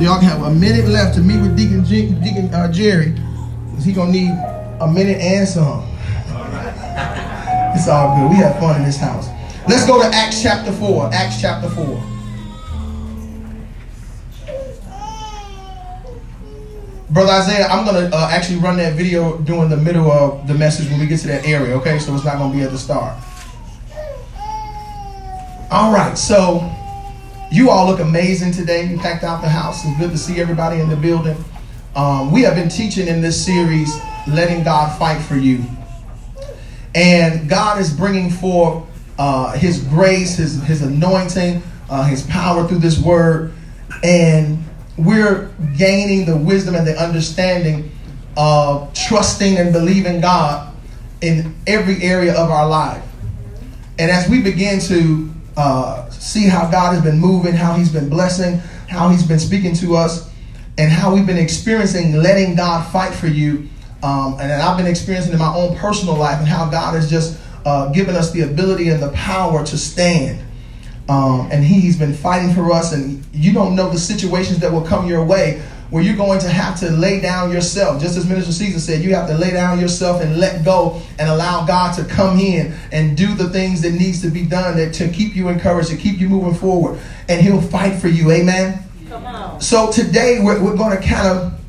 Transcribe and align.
So 0.00 0.06
y'all 0.06 0.18
can 0.18 0.30
have 0.30 0.42
a 0.44 0.54
minute 0.54 0.88
left 0.88 1.14
to 1.16 1.20
meet 1.20 1.42
with 1.42 1.54
Deacon, 1.58 1.84
G- 1.84 2.08
Deacon 2.24 2.54
uh, 2.54 2.72
Jerry. 2.72 3.12
Cause 3.74 3.84
he 3.84 3.92
gonna 3.92 4.10
need 4.10 4.30
a 4.80 4.90
minute 4.90 5.18
and 5.18 5.46
some. 5.46 5.86
It's 7.76 7.86
all 7.86 8.16
good. 8.16 8.30
We 8.30 8.36
have 8.36 8.58
fun 8.58 8.76
in 8.76 8.86
this 8.86 8.96
house. 8.96 9.28
Let's 9.68 9.86
go 9.86 10.00
to 10.00 10.08
Acts 10.08 10.42
chapter 10.42 10.72
4. 10.72 11.10
Acts 11.12 11.38
chapter 11.38 11.68
4. 11.68 11.84
Brother 17.10 17.32
Isaiah, 17.32 17.66
I'm 17.66 17.84
gonna 17.84 18.08
uh, 18.10 18.30
actually 18.32 18.60
run 18.60 18.78
that 18.78 18.94
video 18.94 19.36
during 19.36 19.68
the 19.68 19.76
middle 19.76 20.10
of 20.10 20.48
the 20.48 20.54
message 20.54 20.88
when 20.88 20.98
we 20.98 21.08
get 21.08 21.20
to 21.20 21.26
that 21.26 21.44
area, 21.44 21.76
okay? 21.76 21.98
So 21.98 22.14
it's 22.14 22.24
not 22.24 22.38
gonna 22.38 22.54
be 22.54 22.62
at 22.62 22.70
the 22.70 22.78
start. 22.78 23.18
All 25.70 25.92
right, 25.92 26.16
so 26.16 26.74
you 27.50 27.70
all 27.70 27.86
look 27.86 28.00
amazing 28.00 28.52
today. 28.52 28.84
You 28.84 28.96
packed 28.98 29.24
out 29.24 29.42
the 29.42 29.48
house. 29.48 29.84
It's 29.84 29.98
good 29.98 30.10
to 30.10 30.18
see 30.18 30.40
everybody 30.40 30.80
in 30.80 30.88
the 30.88 30.96
building. 30.96 31.36
Um, 31.96 32.30
we 32.30 32.42
have 32.42 32.54
been 32.54 32.68
teaching 32.68 33.08
in 33.08 33.20
this 33.20 33.44
series, 33.44 33.92
letting 34.28 34.62
God 34.62 34.96
fight 34.96 35.20
for 35.20 35.34
you, 35.34 35.64
and 36.94 37.48
God 37.48 37.80
is 37.80 37.92
bringing 37.92 38.30
forth 38.30 38.84
uh, 39.18 39.52
His 39.52 39.82
grace, 39.84 40.36
His 40.36 40.62
His 40.62 40.82
anointing, 40.82 41.62
uh, 41.90 42.04
His 42.04 42.24
power 42.28 42.68
through 42.68 42.78
this 42.78 43.00
word, 43.00 43.52
and 44.04 44.62
we're 44.96 45.50
gaining 45.76 46.26
the 46.26 46.36
wisdom 46.36 46.76
and 46.76 46.86
the 46.86 46.96
understanding 46.96 47.90
of 48.36 48.94
trusting 48.94 49.56
and 49.56 49.72
believing 49.72 50.20
God 50.20 50.72
in 51.20 51.56
every 51.66 52.00
area 52.02 52.32
of 52.34 52.50
our 52.50 52.68
life. 52.68 53.02
And 53.98 54.10
as 54.10 54.28
we 54.28 54.40
begin 54.40 54.78
to 54.80 55.30
uh, 55.56 56.09
see 56.20 56.46
how 56.46 56.70
God 56.70 56.94
has 56.94 57.02
been 57.02 57.18
moving, 57.18 57.54
how 57.54 57.74
He's 57.74 57.90
been 57.90 58.08
blessing, 58.08 58.58
how 58.88 59.08
He's 59.08 59.26
been 59.26 59.40
speaking 59.40 59.74
to 59.76 59.96
us, 59.96 60.30
and 60.78 60.90
how 60.90 61.12
we've 61.12 61.26
been 61.26 61.38
experiencing 61.38 62.14
letting 62.14 62.54
God 62.54 62.90
fight 62.92 63.12
for 63.12 63.26
you, 63.26 63.68
um, 64.02 64.36
and 64.40 64.52
I've 64.52 64.76
been 64.76 64.86
experiencing 64.86 65.32
in 65.32 65.38
my 65.38 65.52
own 65.52 65.76
personal 65.76 66.16
life, 66.16 66.38
and 66.38 66.46
how 66.46 66.70
God 66.70 66.94
has 66.94 67.10
just 67.10 67.40
uh, 67.64 67.90
given 67.92 68.14
us 68.14 68.30
the 68.30 68.42
ability 68.42 68.90
and 68.90 69.02
the 69.02 69.10
power 69.10 69.64
to 69.64 69.78
stand. 69.78 70.44
Um, 71.08 71.48
and 71.50 71.64
he's 71.64 71.98
been 71.98 72.14
fighting 72.14 72.54
for 72.54 72.70
us, 72.70 72.92
and 72.92 73.24
you 73.32 73.52
don't 73.52 73.74
know 73.74 73.90
the 73.90 73.98
situations 73.98 74.60
that 74.60 74.70
will 74.70 74.82
come 74.82 75.08
your 75.08 75.24
way 75.24 75.60
where 75.90 76.02
you're 76.02 76.16
going 76.16 76.38
to 76.38 76.48
have 76.48 76.78
to 76.80 76.90
lay 76.90 77.20
down 77.20 77.50
yourself. 77.50 78.00
Just 78.00 78.16
as 78.16 78.28
Minister 78.28 78.52
Caesar 78.52 78.78
said, 78.78 79.02
you 79.02 79.14
have 79.14 79.28
to 79.28 79.36
lay 79.36 79.50
down 79.50 79.80
yourself 79.80 80.22
and 80.22 80.38
let 80.38 80.64
go 80.64 81.02
and 81.18 81.28
allow 81.28 81.66
God 81.66 81.94
to 81.96 82.04
come 82.04 82.38
in 82.38 82.74
and 82.92 83.16
do 83.16 83.34
the 83.34 83.50
things 83.50 83.82
that 83.82 83.92
needs 83.92 84.22
to 84.22 84.28
be 84.28 84.46
done 84.46 84.76
that, 84.76 84.94
to 84.94 85.08
keep 85.08 85.34
you 85.34 85.48
encouraged, 85.48 85.90
to 85.90 85.96
keep 85.96 86.20
you 86.20 86.28
moving 86.28 86.54
forward. 86.54 87.00
And 87.28 87.40
he'll 87.40 87.60
fight 87.60 88.00
for 88.00 88.08
you. 88.08 88.30
Amen. 88.30 88.84
Come 89.08 89.26
on. 89.26 89.60
So 89.60 89.90
today 89.90 90.38
we're, 90.40 90.62
we're 90.62 90.76
going 90.76 90.96
to 90.96 91.06
kind 91.06 91.26
of 91.26 91.60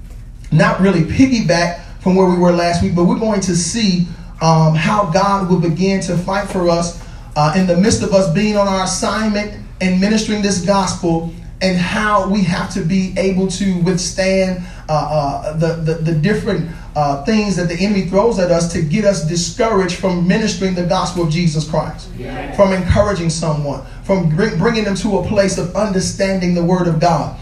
not 0.52 0.80
really 0.80 1.02
piggyback 1.02 1.84
from 2.02 2.16
where 2.16 2.30
we 2.30 2.38
were 2.38 2.52
last 2.52 2.84
week, 2.84 2.96
but 2.96 3.06
we're 3.06 3.20
going 3.20 3.42
to 3.42 3.56
see 3.56 4.08
um, 4.42 4.76
how 4.76 5.10
God 5.12 5.50
will 5.50 5.60
begin 5.60 6.02
to 6.02 6.18
fight 6.18 6.48
for 6.48 6.70
us 6.70 7.04
uh, 7.36 7.54
in 7.56 7.68
the 7.68 7.78
midst 7.78 8.04
of 8.04 8.14
us 8.14 8.32
being 8.34 8.58
on 8.58 8.68
our 8.68 8.84
assignment 8.84 9.66
and 9.80 10.00
ministering 10.00 10.42
this 10.42 10.64
gospel 10.64 11.34
and 11.62 11.78
how 11.78 12.28
we 12.28 12.44
have 12.44 12.74
to 12.74 12.82
be 12.82 13.14
able 13.18 13.48
to 13.48 13.80
withstand 13.82 14.64
uh, 14.90 14.94
uh, 14.94 15.58
the, 15.58 15.76
the, 15.76 15.94
the, 15.96 16.14
different 16.14 16.70
uh, 16.96 17.24
things 17.24 17.56
that 17.56 17.70
the 17.70 17.76
enemy 17.76 18.06
throws 18.08 18.40
at 18.40 18.52
us 18.52 18.74
to 18.74 18.82
get 18.82 19.06
us 19.06 19.28
discouraged 19.28 19.96
from 19.96 20.28
ministering 20.28 20.74
the 20.74 20.86
gospel 20.86 21.24
of 21.24 21.30
Jesus 21.30 21.70
Christ, 21.70 22.10
yeah. 22.18 22.52
from 22.56 22.74
encouraging 22.74 23.30
someone, 23.30 23.86
from 24.04 24.36
bring, 24.36 24.58
bringing 24.58 24.84
them 24.84 24.96
to 24.96 25.20
a 25.20 25.28
place 25.28 25.58
of 25.58 25.76
understanding 25.76 26.56
the 26.56 26.64
word 26.64 26.88
of 26.88 27.00
God. 27.00 27.40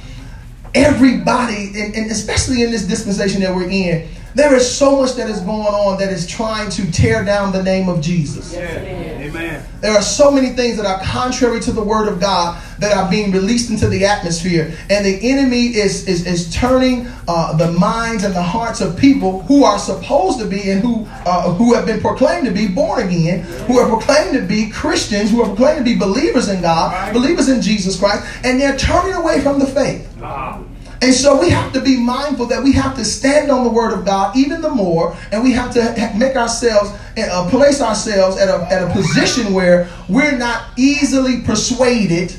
Everybody, 0.75 1.71
and, 1.75 1.95
and 1.95 2.11
especially 2.11 2.61
in 2.61 2.71
this 2.71 2.85
dispensation 2.85 3.41
that 3.41 3.55
we're 3.55 3.69
in, 3.69 4.07
there 4.35 4.53
is 4.53 4.69
so 4.69 5.01
much 5.01 5.15
that 5.15 5.29
is 5.29 5.39
going 5.39 5.67
on 5.67 5.97
that 5.99 6.13
is 6.13 6.27
trying 6.27 6.69
to 6.71 6.91
tear 6.91 7.23
down 7.23 7.51
the 7.51 7.63
name 7.63 7.89
of 7.89 8.01
Jesus. 8.01 8.53
Yeah. 8.53 9.18
Amen. 9.29 9.65
There 9.81 9.91
are 9.91 10.01
so 10.01 10.31
many 10.31 10.49
things 10.49 10.77
that 10.77 10.85
are 10.85 10.99
contrary 11.03 11.59
to 11.61 11.71
the 11.71 11.83
word 11.83 12.07
of 12.07 12.19
God 12.19 12.61
that 12.79 12.95
are 12.95 13.09
being 13.09 13.31
released 13.31 13.69
into 13.69 13.87
the 13.87 14.05
atmosphere. 14.05 14.75
And 14.89 15.05
the 15.05 15.19
enemy 15.29 15.67
is, 15.67 16.07
is, 16.07 16.25
is 16.25 16.53
turning 16.53 17.07
uh, 17.27 17.55
the 17.57 17.71
minds 17.71 18.23
and 18.23 18.33
the 18.33 18.43
hearts 18.43 18.81
of 18.81 18.97
people 18.97 19.41
who 19.43 19.63
are 19.63 19.79
supposed 19.79 20.39
to 20.39 20.45
be 20.45 20.71
and 20.71 20.81
who, 20.81 21.05
uh, 21.25 21.53
who 21.53 21.73
have 21.73 21.85
been 21.85 22.01
proclaimed 22.01 22.45
to 22.47 22.53
be 22.53 22.67
born 22.67 23.05
again, 23.07 23.41
who 23.67 23.79
are 23.79 23.87
proclaimed 23.87 24.33
to 24.33 24.41
be 24.41 24.69
Christians, 24.69 25.31
who 25.31 25.41
are 25.41 25.47
proclaimed 25.47 25.79
to 25.79 25.83
be 25.83 25.97
believers 25.97 26.49
in 26.49 26.61
God, 26.61 27.13
believers 27.13 27.49
in 27.49 27.61
Jesus 27.61 27.99
Christ, 27.99 28.25
and 28.43 28.59
they're 28.59 28.77
turning 28.77 29.13
away 29.13 29.41
from 29.41 29.59
the 29.59 29.67
faith. 29.67 30.07
Uh-huh. 30.21 30.63
And 31.01 31.13
so 31.13 31.39
we 31.39 31.49
have 31.49 31.71
to 31.73 31.81
be 31.81 31.97
mindful 31.97 32.47
that 32.47 32.61
we 32.61 32.73
have 32.73 32.95
to 32.97 33.05
stand 33.05 33.49
on 33.49 33.63
the 33.63 33.69
word 33.69 33.93
of 33.93 34.05
God 34.05 34.35
even 34.35 34.61
the 34.61 34.69
more, 34.69 35.15
and 35.31 35.41
we 35.41 35.53
have 35.53 35.73
to 35.73 36.13
make 36.17 36.35
ourselves, 36.35 36.91
uh, 37.17 37.49
place 37.49 37.81
ourselves 37.81 38.37
at 38.37 38.49
a, 38.49 38.67
at 38.71 38.83
a 38.83 38.91
position 38.91 39.53
where 39.53 39.89
we're 40.09 40.37
not 40.37 40.63
easily 40.77 41.41
persuaded 41.41 42.33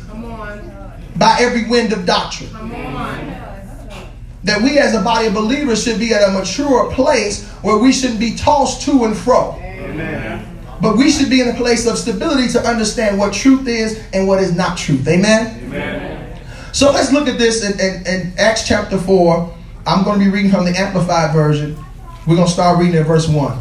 by 1.16 1.36
every 1.40 1.68
wind 1.68 1.92
of 1.92 2.04
doctrine. 2.04 2.50
That 4.44 4.62
we 4.62 4.78
as 4.78 4.94
a 4.94 5.02
body 5.02 5.26
of 5.28 5.34
believers 5.34 5.82
should 5.82 5.98
be 5.98 6.12
at 6.12 6.28
a 6.28 6.32
mature 6.32 6.90
place 6.92 7.46
where 7.62 7.78
we 7.78 7.92
shouldn't 7.92 8.20
be 8.20 8.34
tossed 8.34 8.82
to 8.82 9.04
and 9.04 9.16
fro. 9.16 9.54
Amen. 9.60 10.46
But 10.80 10.96
we 10.96 11.10
should 11.10 11.28
be 11.28 11.42
in 11.42 11.48
a 11.48 11.54
place 11.54 11.86
of 11.86 11.98
stability 11.98 12.48
to 12.52 12.60
understand 12.60 13.18
what 13.18 13.34
truth 13.34 13.68
is 13.68 14.02
and 14.14 14.26
what 14.26 14.40
is 14.40 14.54
not 14.56 14.78
truth. 14.78 15.06
Amen. 15.06 15.62
Amen. 15.64 16.09
So 16.72 16.92
let's 16.92 17.12
look 17.12 17.26
at 17.26 17.38
this 17.38 17.64
in, 17.64 17.80
in, 17.80 18.06
in 18.06 18.32
Acts 18.38 18.66
chapter 18.66 18.96
4. 18.96 19.56
I'm 19.86 20.04
going 20.04 20.18
to 20.18 20.24
be 20.24 20.30
reading 20.30 20.50
from 20.50 20.64
the 20.64 20.78
Amplified 20.78 21.32
Version. 21.32 21.76
We're 22.26 22.36
going 22.36 22.46
to 22.46 22.52
start 22.52 22.78
reading 22.78 22.96
at 22.96 23.06
verse 23.06 23.28
1. 23.28 23.58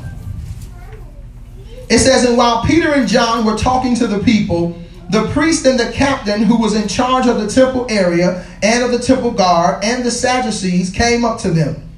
It 1.89 1.99
says, 1.99 2.25
And 2.25 2.37
while 2.37 2.63
Peter 2.63 2.93
and 2.93 3.07
John 3.07 3.45
were 3.45 3.57
talking 3.57 3.95
to 3.95 4.05
the 4.05 4.19
people, 4.19 4.79
the 5.09 5.27
priest 5.29 5.65
and 5.65 5.79
the 5.79 5.91
captain 5.91 6.43
who 6.43 6.55
was 6.55 6.75
in 6.75 6.87
charge 6.87 7.25
of 7.25 7.39
the 7.39 7.47
temple 7.47 7.87
area 7.89 8.45
and 8.61 8.83
of 8.83 8.91
the 8.91 8.99
temple 8.99 9.31
guard 9.31 9.83
and 9.83 10.05
the 10.05 10.11
Sadducees 10.11 10.91
came 10.91 11.25
up 11.25 11.39
to 11.39 11.49
them, 11.49 11.89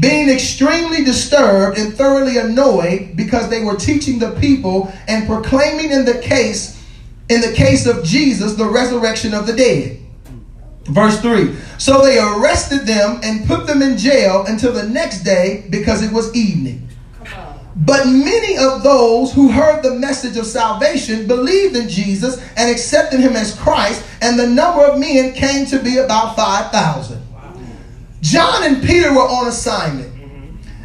being 0.00 0.28
extremely 0.28 1.04
disturbed 1.04 1.78
and 1.78 1.94
thoroughly 1.94 2.38
annoyed 2.38 3.16
because 3.16 3.48
they 3.48 3.62
were 3.62 3.76
teaching 3.76 4.18
the 4.18 4.32
people 4.40 4.92
and 5.06 5.28
proclaiming 5.28 5.92
in 5.92 6.04
the 6.04 6.18
case 6.18 6.76
in 7.28 7.42
the 7.42 7.52
case 7.52 7.86
of 7.86 8.02
Jesus 8.02 8.54
the 8.54 8.64
resurrection 8.64 9.34
of 9.34 9.46
the 9.46 9.52
dead. 9.52 10.00
Verse 10.88 11.20
3 11.20 11.54
So 11.78 12.02
they 12.02 12.18
arrested 12.18 12.86
them 12.86 13.20
and 13.22 13.46
put 13.46 13.66
them 13.66 13.82
in 13.82 13.96
jail 13.96 14.44
until 14.46 14.72
the 14.72 14.88
next 14.88 15.22
day 15.22 15.66
because 15.70 16.02
it 16.02 16.12
was 16.12 16.34
evening. 16.34 16.88
But 17.76 18.06
many 18.06 18.58
of 18.58 18.82
those 18.82 19.32
who 19.32 19.52
heard 19.52 19.84
the 19.84 19.94
message 19.94 20.36
of 20.36 20.46
salvation 20.46 21.28
believed 21.28 21.76
in 21.76 21.88
Jesus 21.88 22.42
and 22.56 22.68
accepted 22.68 23.20
him 23.20 23.36
as 23.36 23.54
Christ, 23.54 24.04
and 24.20 24.36
the 24.36 24.48
number 24.48 24.84
of 24.84 24.98
men 24.98 25.32
came 25.32 25.64
to 25.66 25.78
be 25.78 25.98
about 25.98 26.34
5,000. 26.34 27.22
John 28.20 28.64
and 28.64 28.82
Peter 28.82 29.12
were 29.12 29.20
on 29.20 29.46
assignment. 29.46 30.17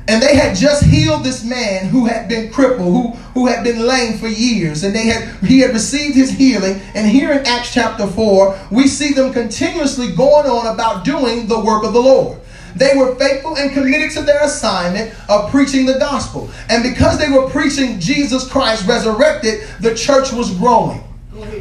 And 0.08 0.22
they 0.22 0.36
had 0.36 0.56
just 0.56 0.84
healed 0.84 1.24
this 1.24 1.46
man 1.46 1.88
who 1.88 2.06
had 2.06 2.28
been 2.28 2.52
crippled, 2.52 2.94
who, 2.94 3.10
who 3.34 3.48
had 3.48 3.64
been 3.64 3.88
lame 3.88 4.18
for 4.18 4.28
years. 4.28 4.84
And 4.84 4.94
they 4.94 5.08
had 5.08 5.34
he 5.46 5.60
had 5.60 5.72
received 5.72 6.16
his 6.16 6.32
healing. 6.32 6.82
And 6.94 7.08
here 7.08 7.32
in 7.32 7.46
Acts 7.46 7.74
chapter 7.74 8.06
4, 8.06 8.68
we 8.72 8.88
see 8.88 9.14
them 9.14 9.32
continuously 9.32 10.12
going 10.14 10.48
on 10.48 10.74
about 10.74 11.06
doing 11.06 11.48
the 11.48 11.60
work 11.60 11.84
of 11.84 11.94
the 11.94 12.02
Lord. 12.02 12.40
They 12.76 12.98
were 12.98 13.16
faithful 13.16 13.58
and 13.58 13.72
committed 13.72 14.12
to 14.12 14.24
their 14.24 14.44
assignment 14.44 15.14
of 15.30 15.52
preaching 15.52 15.86
the 15.86 16.00
gospel. 16.00 16.50
And 16.70 16.84
because 16.84 17.20
they 17.20 17.30
were 17.30 17.50
preaching 17.50 18.00
Jesus 18.00 18.50
Christ 18.50 18.88
resurrected, 18.88 19.68
the 19.80 19.96
church 19.96 20.34
was 20.34 20.54
growing. 20.58 21.04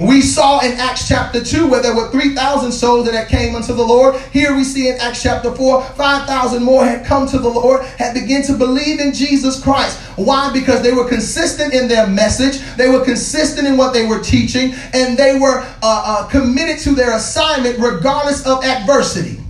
We 0.01 0.21
saw 0.21 0.61
in 0.61 0.73
Acts 0.73 1.09
chapter 1.09 1.45
2 1.45 1.69
where 1.69 1.83
there 1.83 1.95
were 1.95 2.11
3,000 2.11 2.73
souls 2.73 3.07
that 3.07 3.15
had 3.15 3.29
came 3.29 3.55
unto 3.55 3.73
the 3.73 3.83
Lord. 3.83 4.21
Here 4.33 4.55
we 4.57 4.65
see 4.65 4.89
in 4.89 4.97
Acts 4.99 5.23
chapter 5.23 5.55
4, 5.55 5.83
5,000 5.83 6.63
more 6.63 6.85
had 6.85 7.05
come 7.05 7.29
to 7.29 7.39
the 7.39 7.49
Lord, 7.49 7.85
had 7.85 8.15
begun 8.15 8.43
to 8.45 8.55
believe 8.55 9.01
in 9.01 9.13
Jesus 9.13 9.61
Christ. 9.61 9.99
Why? 10.17 10.53
Because 10.53 10.83
they 10.83 10.93
were 10.93 11.09
consistent 11.09 11.75
in 11.75 11.89
their 11.89 12.07
message, 12.07 12.61
they 12.77 12.89
were 12.89 13.05
consistent 13.05 13.67
in 13.67 13.77
what 13.77 13.93
they 13.93 14.07
were 14.07 14.21
teaching, 14.21 14.75
and 14.93 15.17
they 15.17 15.39
were 15.39 15.61
uh, 15.61 15.67
uh, 15.83 16.29
committed 16.29 16.79
to 16.81 16.95
their 16.95 17.17
assignment 17.17 17.79
regardless 17.79 18.47
of 18.47 18.65
adversity. 18.65 19.42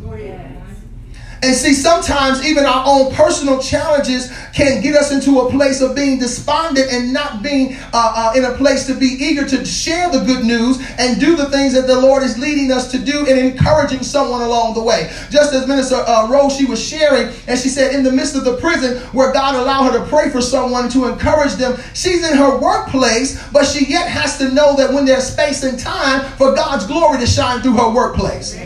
And 1.42 1.56
see, 1.56 1.74
sometimes 1.74 2.44
even 2.46 2.64
our 2.64 2.84
own 2.86 3.12
personal 3.14 3.60
challenges 3.60 4.32
can 4.54 4.80
get 4.80 4.94
us 4.94 5.10
into 5.10 5.40
a 5.40 5.50
place 5.50 5.80
of 5.80 5.96
being 5.96 6.20
despondent 6.20 6.92
and 6.92 7.12
not 7.12 7.42
being 7.42 7.74
uh, 7.92 8.32
uh, 8.32 8.32
in 8.36 8.44
a 8.44 8.52
place 8.54 8.86
to 8.86 8.94
be 8.94 9.06
eager 9.06 9.44
to 9.48 9.64
share 9.64 10.08
the 10.10 10.20
good 10.20 10.44
news 10.44 10.80
and 10.98 11.18
do 11.18 11.34
the 11.34 11.50
things 11.50 11.74
that 11.74 11.88
the 11.88 12.00
Lord 12.00 12.22
is 12.22 12.38
leading 12.38 12.70
us 12.70 12.92
to 12.92 12.98
do 12.98 13.26
and 13.26 13.36
encouraging 13.40 14.04
someone 14.04 14.42
along 14.42 14.74
the 14.74 14.82
way. 14.82 15.10
Just 15.30 15.52
as 15.52 15.66
Minister 15.66 15.96
uh, 15.96 16.28
Rose, 16.30 16.56
she 16.56 16.64
was 16.64 16.80
sharing, 16.80 17.34
and 17.48 17.58
she 17.58 17.68
said, 17.68 17.92
in 17.92 18.04
the 18.04 18.12
midst 18.12 18.36
of 18.36 18.44
the 18.44 18.58
prison 18.58 18.98
where 19.08 19.32
God 19.32 19.56
allowed 19.56 19.90
her 19.90 19.98
to 19.98 20.06
pray 20.06 20.30
for 20.30 20.40
someone 20.40 20.88
to 20.90 21.06
encourage 21.06 21.54
them, 21.54 21.76
she's 21.92 22.28
in 22.28 22.36
her 22.36 22.56
workplace, 22.56 23.42
but 23.50 23.64
she 23.64 23.86
yet 23.86 24.08
has 24.08 24.38
to 24.38 24.48
know 24.52 24.76
that 24.76 24.94
when 24.94 25.04
there's 25.04 25.24
space 25.24 25.64
and 25.64 25.76
time 25.76 26.24
for 26.36 26.54
God's 26.54 26.86
glory 26.86 27.18
to 27.18 27.26
shine 27.26 27.60
through 27.62 27.74
her 27.74 27.90
workplace. 27.90 28.56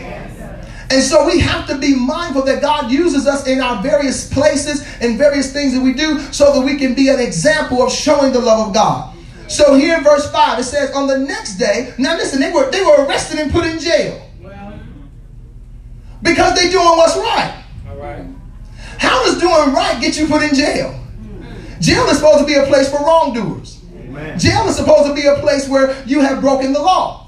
And 0.89 1.03
so 1.03 1.25
we 1.25 1.39
have 1.39 1.67
to 1.67 1.77
be 1.77 1.95
mindful 1.95 2.43
that 2.43 2.61
God 2.61 2.89
uses 2.91 3.27
us 3.27 3.45
in 3.45 3.59
our 3.59 3.83
various 3.83 4.31
places 4.31 4.87
and 5.01 5.17
various 5.17 5.51
things 5.51 5.73
that 5.73 5.81
we 5.81 5.93
do 5.93 6.19
so 6.31 6.53
that 6.53 6.65
we 6.65 6.77
can 6.77 6.93
be 6.93 7.09
an 7.09 7.19
example 7.19 7.81
of 7.81 7.91
showing 7.91 8.31
the 8.31 8.39
love 8.39 8.69
of 8.69 8.73
God. 8.73 9.13
So 9.47 9.75
here 9.75 9.97
in 9.97 10.03
verse 10.03 10.29
5, 10.31 10.59
it 10.59 10.63
says, 10.63 10.91
On 10.91 11.07
the 11.07 11.17
next 11.17 11.55
day, 11.55 11.93
now 11.97 12.15
listen, 12.15 12.39
they 12.39 12.51
were, 12.51 12.71
they 12.71 12.81
were 12.81 13.05
arrested 13.05 13.39
and 13.39 13.51
put 13.51 13.65
in 13.65 13.79
jail. 13.79 14.23
Because 16.21 16.55
they're 16.55 16.71
doing 16.71 16.97
what's 16.97 17.15
right. 17.15 17.63
All 17.89 17.97
right. 17.97 18.25
How 18.97 19.23
does 19.23 19.39
doing 19.39 19.73
right 19.73 20.01
get 20.01 20.17
you 20.17 20.27
put 20.27 20.41
in 20.41 20.55
jail? 20.55 20.99
Jail 21.79 22.05
is 22.05 22.17
supposed 22.17 22.39
to 22.39 22.45
be 22.45 22.55
a 22.55 22.65
place 22.65 22.89
for 22.89 22.97
wrongdoers. 22.97 23.81
Amen. 23.95 24.39
Jail 24.39 24.67
is 24.67 24.75
supposed 24.75 25.07
to 25.07 25.13
be 25.13 25.27
a 25.27 25.35
place 25.35 25.69
where 25.69 26.03
you 26.05 26.21
have 26.21 26.41
broken 26.41 26.73
the 26.73 26.81
law. 26.81 27.26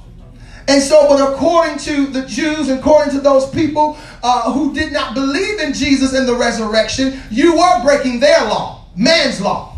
And 0.69 0.83
so, 0.83 1.07
but 1.07 1.33
according 1.33 1.80
to 1.80 2.06
the 2.06 2.27
Jews, 2.27 2.69
according 2.69 3.12
to 3.16 3.21
those 3.21 3.50
people 3.50 3.98
uh, 4.21 4.54
who 4.54 4.71
did 4.71 4.94
not 4.94 5.16
believe 5.16 5.60
in 5.60 5.74
Jesus 5.74 6.13
and 6.13 6.27
the 6.27 6.36
resurrection, 6.36 7.19
you 7.31 7.57
were 7.57 7.81
breaking 7.81 8.19
their 8.19 8.39
law, 8.45 8.86
man's 8.95 9.42
law. 9.42 9.75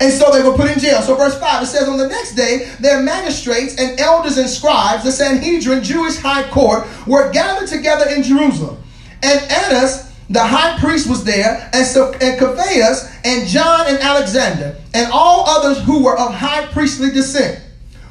And 0.00 0.10
so 0.10 0.32
they 0.32 0.42
were 0.42 0.56
put 0.56 0.70
in 0.70 0.78
jail. 0.78 1.02
So, 1.02 1.14
verse 1.14 1.38
5, 1.38 1.62
it 1.62 1.66
says, 1.66 1.86
On 1.86 1.98
the 1.98 2.08
next 2.08 2.34
day, 2.34 2.72
their 2.80 3.02
magistrates 3.02 3.76
and 3.76 4.00
elders 4.00 4.38
and 4.38 4.48
scribes, 4.48 5.04
the 5.04 5.12
Sanhedrin, 5.12 5.84
Jewish 5.84 6.16
high 6.16 6.48
court, 6.48 6.86
were 7.06 7.30
gathered 7.30 7.68
together 7.68 8.08
in 8.08 8.22
Jerusalem. 8.22 8.82
And 9.22 9.38
Annas, 9.52 10.10
the 10.30 10.42
high 10.42 10.78
priest, 10.78 11.10
was 11.10 11.24
there, 11.24 11.68
and, 11.74 11.86
so, 11.86 12.10
and 12.14 12.40
Caiaphas, 12.40 13.14
and 13.22 13.46
John 13.46 13.86
and 13.86 13.98
Alexander, 13.98 14.76
and 14.94 15.12
all 15.12 15.44
others 15.46 15.84
who 15.84 16.02
were 16.02 16.18
of 16.18 16.32
high 16.32 16.66
priestly 16.68 17.10
descent. 17.10 17.63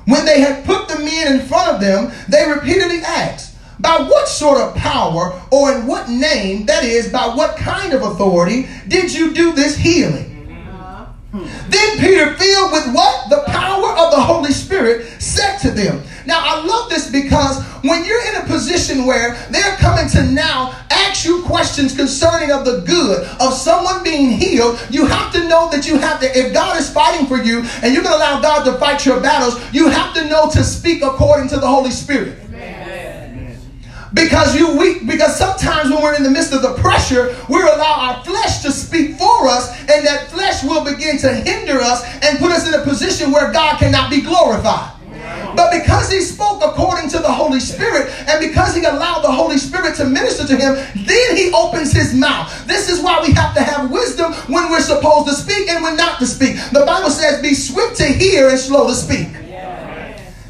When 0.06 0.26
they 0.26 0.42
had 0.42 0.66
put 0.66 0.88
the 0.88 1.00
men 1.00 1.40
in 1.40 1.48
front 1.48 1.70
of 1.76 1.82
them, 1.82 2.12
they 2.28 2.50
repeatedly 2.50 3.00
asked, 3.00 3.56
By 3.80 3.98
what 4.02 4.28
sort 4.28 4.60
of 4.60 4.76
power 4.76 5.42
or 5.52 5.74
in 5.74 5.88
what 5.88 6.10
name, 6.10 6.66
that 6.66 6.84
is, 6.84 7.12
by 7.12 7.28
what 7.28 7.58
kind 7.58 7.94
of 7.94 8.02
authority, 8.02 8.68
did 8.88 9.14
you 9.14 9.34
do 9.34 9.54
this 9.54 9.78
healing? 9.78 10.70
Uh-huh. 10.72 11.06
Then 11.70 12.00
Peter, 12.00 12.34
filled 12.36 12.72
with 12.72 12.94
what? 12.94 13.30
The 13.30 13.44
power 13.48 13.92
of 13.98 14.12
the 14.12 14.22
Holy 14.22 14.52
Spirit, 14.52 15.22
said 15.22 15.58
to 15.60 15.72
them. 15.72 16.04
Now, 16.26 16.42
I 16.42 16.66
love 16.66 16.90
this 16.90 17.12
because 17.12 17.64
when 17.84 18.06
you're 18.06 18.26
in 18.30 18.42
a 18.42 18.46
position 18.46 19.06
where 19.06 19.36
they're 19.50 19.76
coming 19.78 20.08
to 20.10 20.24
now 20.32 20.74
ask 20.90 21.26
you 21.26 21.44
questions 21.44 21.96
concerning 21.96 22.52
of 22.52 22.66
the 22.66 22.82
good 22.86 23.28
of 23.42 23.54
someone 23.54 24.04
being 24.04 24.30
healed, 24.30 24.80
you 24.90 25.06
have 25.06 25.34
to 25.34 25.48
know 25.48 25.70
that 25.72 25.86
you 25.86 25.98
have 25.98 26.20
to, 26.22 26.38
if 26.38 26.54
God 26.54 26.80
is 26.80 26.90
fighting 26.90 27.28
for 27.28 27.38
you 27.38 27.60
and 27.82 27.94
you're 27.94 28.04
going 28.04 28.14
to 28.14 28.18
allow 28.18 28.42
God 28.42 28.64
to 28.66 28.74
fight 28.80 29.06
your 29.06 29.20
battles, 29.20 29.62
you 29.74 29.90
have 29.90 30.14
to 30.16 30.28
know 30.30 30.50
to 30.52 30.64
speak 30.64 31.02
according 31.04 31.50
to 31.50 31.58
the 31.58 31.68
Holy 31.68 31.92
Spirit. 31.92 32.40
Because 34.14 34.56
you 34.56 34.78
weak, 34.78 35.08
because 35.08 35.36
sometimes 35.36 35.90
when 35.90 36.04
we're 36.04 36.16
in 36.16 36.22
the 36.22 36.30
midst 36.30 36.54
of 36.54 36.62
the 36.62 36.76
pressure, 36.76 37.36
we 37.50 37.60
allow 37.62 37.96
our 37.98 38.24
flesh 38.24 38.62
to 38.62 38.72
speak 38.72 39.16
for 39.18 39.48
us, 39.48 39.76
and 39.90 40.06
that 40.06 40.30
flesh 40.30 40.64
will 40.64 40.86
begin 40.86 41.18
to 41.18 41.34
hinder 41.34 41.82
us 41.82 42.06
and 42.24 42.38
put 42.38 42.52
us 42.52 42.68
in 42.68 42.80
a 42.80 42.84
position 42.84 43.32
where 43.32 43.52
God 43.52 43.80
cannot 43.80 44.12
be 44.12 44.22
glorified. 44.22 44.92
But 45.56 45.72
because 45.72 46.12
he 46.12 46.22
spoke 46.22 46.62
according 46.64 47.10
to 47.12 47.20
the 47.20 47.32
Holy 47.32 47.60
Spirit, 47.60 48.12
and 48.28 48.40
because 48.40 48.76
he 48.76 48.84
allowed 48.84 49.22
the 49.22 49.32
Holy 49.32 49.58
Spirit 49.58 49.96
to 49.98 50.06
minister 50.06 50.48
to 50.48 50.56
him, 50.56 50.76
then 51.06 51.36
he 51.36 51.52
opens 51.54 51.92
his 51.92 52.14
mouth. 52.14 52.66
This 52.68 52.90
is 52.90 53.02
why 53.02 53.22
we 53.26 53.34
have 53.34 53.54
to 53.56 53.62
have 53.62 53.92
wisdom 53.92 54.34
when 54.52 54.70
we're 54.70 54.82
supposed 54.82 55.28
to 55.28 55.34
speak 55.34 55.70
and 55.70 55.84
when 55.84 55.96
not 55.96 56.20
to 56.20 56.26
speak. 56.26 56.56
The 56.72 56.86
Bible 56.86 57.10
says, 57.10 57.42
be 57.42 57.54
swift 57.54 57.98
to 57.98 58.06
hear 58.06 58.50
and 58.50 58.60
slow 58.60 58.88
to 58.88 58.96
speak. 58.96 59.30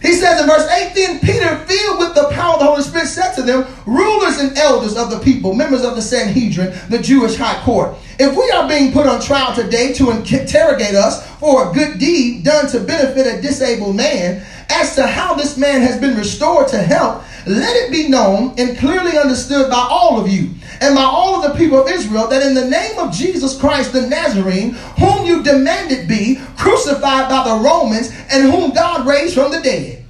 He 0.04 0.12
says 0.16 0.42
in 0.42 0.48
verse 0.48 0.70
8, 0.70 0.94
then 0.94 1.20
Peter, 1.20 1.56
filled 1.66 2.00
with 2.00 2.14
the 2.14 2.28
power 2.34 2.56
of 2.56 2.60
the 2.60 2.66
Holy 2.66 2.84
Spirit, 2.84 3.08
said 3.08 3.32
to 3.36 3.42
them, 3.42 3.66
rulers 3.86 4.38
and 4.38 4.58
elders 4.58 4.98
of 4.98 5.10
the 5.10 5.20
people, 5.20 5.54
members 5.54 5.86
of 5.86 5.96
the 5.96 6.02
Sanhedrin, 6.02 6.78
the 6.90 7.00
Jewish 7.00 7.38
high 7.38 7.64
court. 7.64 7.96
If 8.20 8.36
we 8.36 8.52
are 8.52 8.68
being 8.68 8.92
put 8.92 9.08
on 9.08 9.22
trial 9.22 9.56
today 9.56 9.94
to 9.94 10.12
interrogate 10.12 10.94
us 10.94 11.26
for 11.38 11.72
a 11.72 11.74
good 11.74 12.00
deed 12.00 12.44
done 12.44 12.68
to 12.72 12.82
benefit 12.82 13.28
a 13.28 13.42
disabled 13.42 13.96
man, 13.96 14.46
as 14.70 14.96
to 14.96 15.06
how 15.06 15.34
this 15.34 15.58
man 15.58 15.82
has 15.82 16.00
been 16.00 16.16
restored 16.18 16.68
to 16.70 16.78
health, 16.78 17.26
let 17.46 17.76
it 17.76 17.92
be 17.92 18.08
known 18.08 18.56
and 18.58 18.78
clearly 18.78 19.18
understood 19.18 19.70
by 19.70 19.88
all 19.90 20.20
of 20.20 20.32
you 20.32 20.50
and 20.82 20.96
by 20.96 21.04
all 21.04 21.36
of 21.36 21.52
the 21.52 21.58
people 21.58 21.82
of 21.82 21.90
Israel 21.90 22.28
that 22.28 22.46
in 22.46 22.54
the 22.54 22.70
name 22.70 22.98
of 22.98 23.14
Jesus 23.14 23.60
Christ 23.60 23.94
the 23.94 24.08
Nazarene, 24.08 24.72
whom 25.00 25.26
you 25.26 25.44
demanded 25.44 26.08
be 26.08 26.40
crucified 26.58 27.30
by 27.30 27.44
the 27.48 27.64
Romans 27.64 28.12
and 28.32 28.52
whom 28.52 28.74
God 28.74 29.06
raised 29.06 29.34
from 29.34 29.52
the 29.52 29.62
dead. 29.62 30.06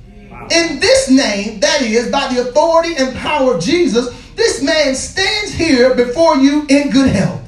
In 0.51 0.79
this 0.79 1.09
name, 1.09 1.59
that 1.61 1.81
is, 1.81 2.11
by 2.11 2.33
the 2.33 2.41
authority 2.41 2.95
and 2.97 3.15
power 3.15 3.56
of 3.56 3.63
Jesus, 3.63 4.09
this 4.35 4.61
man 4.61 4.94
stands 4.94 5.53
here 5.53 5.95
before 5.95 6.35
you 6.35 6.65
in 6.67 6.89
good 6.89 7.09
health. 7.09 7.41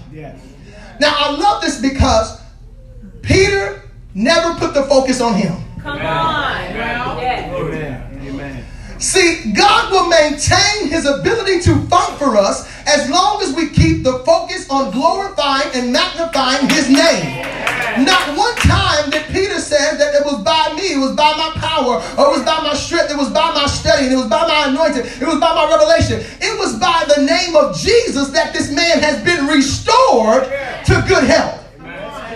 Now, 0.99 1.13
I 1.13 1.31
love 1.35 1.61
this 1.61 1.81
because 1.81 2.39
Peter 3.21 3.83
never 4.13 4.57
put 4.57 4.73
the 4.73 4.83
focus 4.83 5.19
on 5.19 5.35
him. 5.35 5.64
Come 5.85 6.01
on. 6.01 6.55
Amen. 6.73 8.19
Amen. 8.23 8.65
See, 8.97 9.53
God 9.53 9.91
will 9.91 10.09
maintain 10.09 10.89
his 10.89 11.05
ability 11.05 11.61
to 11.61 11.79
fight 11.85 12.17
for 12.17 12.35
us 12.35 12.67
as 12.87 13.07
long 13.07 13.43
as 13.43 13.53
we 13.53 13.69
keep 13.69 14.03
the 14.03 14.17
focus 14.25 14.67
on 14.71 14.91
glorifying 14.91 15.69
and 15.75 15.93
magnifying 15.93 16.67
his 16.69 16.89
name. 16.89 17.45
Not 18.03 18.35
one 18.35 18.55
time 18.55 19.11
did 19.11 19.27
Peter 19.27 19.59
say 19.59 19.95
that 19.97 20.15
it 20.15 20.25
was 20.25 20.41
by 20.41 20.73
me, 20.75 20.93
it 20.93 20.97
was 20.97 21.15
by 21.15 21.37
my 21.37 21.53
power, 21.61 22.01
or 22.17 22.33
it 22.33 22.37
was 22.39 22.43
by 22.43 22.63
my 22.63 22.73
strength, 22.73 23.11
it 23.11 23.17
was 23.17 23.29
by 23.29 23.53
my 23.53 23.67
study, 23.67 24.07
it 24.07 24.15
was 24.15 24.25
by 24.25 24.41
my 24.47 24.65
anointing, 24.69 25.05
it 25.05 25.27
was 25.27 25.39
by 25.39 25.53
my 25.53 25.69
revelation. 25.69 26.19
It 26.41 26.57
was 26.57 26.79
by 26.79 27.05
the 27.15 27.21
name 27.21 27.55
of 27.55 27.77
Jesus 27.77 28.29
that 28.29 28.53
this 28.53 28.71
man 28.71 29.01
has 29.01 29.23
been 29.23 29.45
restored 29.45 30.45
to 30.45 31.05
good 31.07 31.25
health. 31.25 31.64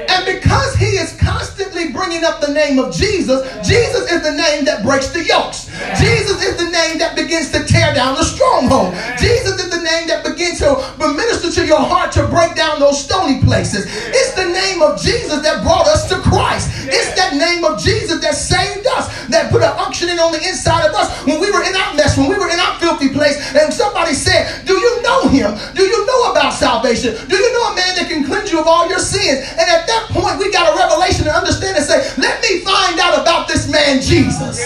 And 0.10 0.26
because 0.26 0.76
he 0.76 0.98
is 0.98 1.16
constantly 1.18 1.92
bringing 1.92 2.24
up 2.24 2.42
the 2.42 2.54
name 2.54 2.80
of 2.80 2.94
Jesus, 2.94 3.46
Jesus 3.68 4.12
is 4.12 4.24
the 4.24 4.34
name 4.34 4.66
that 4.66 4.84
breaks 4.84 5.10
the 5.10 5.24
yokes. 5.24 5.70
Jesus 6.02 6.42
is 6.44 6.58
the 6.58 6.70
name 6.70 6.98
that 6.98 7.16
begins 7.16 7.52
to 7.52 7.64
tear 7.64 7.94
down 7.94 8.16
the 8.16 8.24
stronghold. 8.24 8.94
Jesus 9.20 9.62
is 9.62 9.70
the 9.70 9.82
name 9.82 10.08
that 10.08 10.26
begins 10.26 10.60
to 10.60 10.76
minister 11.00 11.52
to 11.62 11.68
your 11.68 11.80
heart 11.80 12.12
to 12.14 12.28
break 12.28 12.56
down 12.56 12.80
those 12.80 13.04
stony 13.04 13.42
places. 13.42 13.86
It's 13.90 14.34
the 14.34 14.48
name 14.48 14.82
of 14.82 15.00
Jesus 15.02 15.42
that 15.42 15.64
brought 15.64 15.88
us 15.88 16.08
to 16.10 16.16
Christ. 16.20 16.70
It's 16.88 17.14
that 17.16 17.36
name 17.36 17.64
of 17.64 17.80
Jesus 17.80 18.22
that 18.22 18.36
saved 18.36 18.88
us, 18.98 19.08
that 19.28 19.52
put 19.52 19.62
an 19.62 19.74
unction 19.78 20.10
on 20.20 20.32
the 20.32 20.42
inside 20.48 20.86
of 20.88 20.94
us 20.96 21.10
when 21.26 21.40
we 21.40 21.52
were 21.52 21.64
in 21.64 21.76
our 21.76 21.94
mess, 21.96 22.18
when 22.18 22.30
we 22.30 22.38
were 22.38 22.50
in 22.50 22.60
our 22.60 22.80
filthy 22.80 23.10
place, 23.10 23.36
and 23.56 23.74
somebody 23.74 24.14
said, 24.14 24.66
Do 24.66 24.74
you 24.74 25.02
know 25.02 25.28
him? 25.28 25.58
Do 25.76 25.84
you 25.84 26.06
know 26.06 26.32
about 26.32 26.54
salvation? 26.54 27.16
Do 27.28 27.36
you 27.36 27.50
know 27.54 27.72
a 27.72 27.76
man 27.76 27.96
that 27.96 28.08
can 28.10 28.24
cleanse 28.24 28.52
you 28.52 28.60
of 28.60 28.68
all 28.68 28.88
your 28.88 29.00
sins? 29.00 29.46
And 29.58 29.66
at 29.68 29.88
that 29.88 29.99
that 30.00 30.10
point, 30.10 30.40
we 30.40 30.52
got 30.52 30.74
a 30.74 30.78
revelation 30.78 31.26
to 31.26 31.34
understand 31.34 31.78
and 31.78 31.86
say, 31.86 32.00
let 32.18 32.42
me 32.42 32.60
find 32.60 33.00
out 33.00 33.20
about 33.22 33.48
this 33.48 33.70
man, 33.70 34.02
Jesus. 34.02 34.64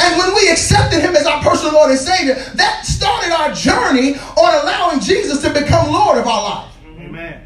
And 0.00 0.16
when 0.16 0.34
we 0.34 0.48
accepted 0.50 1.00
him 1.00 1.16
as 1.16 1.26
our 1.26 1.42
personal 1.42 1.74
Lord 1.74 1.90
and 1.90 1.98
Savior, 1.98 2.34
that 2.54 2.86
started 2.86 3.32
our 3.32 3.52
journey 3.52 4.14
on 4.14 4.62
allowing 4.62 5.00
Jesus 5.00 5.42
to 5.42 5.50
become 5.52 5.92
Lord 5.92 6.18
of 6.18 6.26
our 6.26 6.42
life. 6.42 6.74
Amen. 6.98 7.44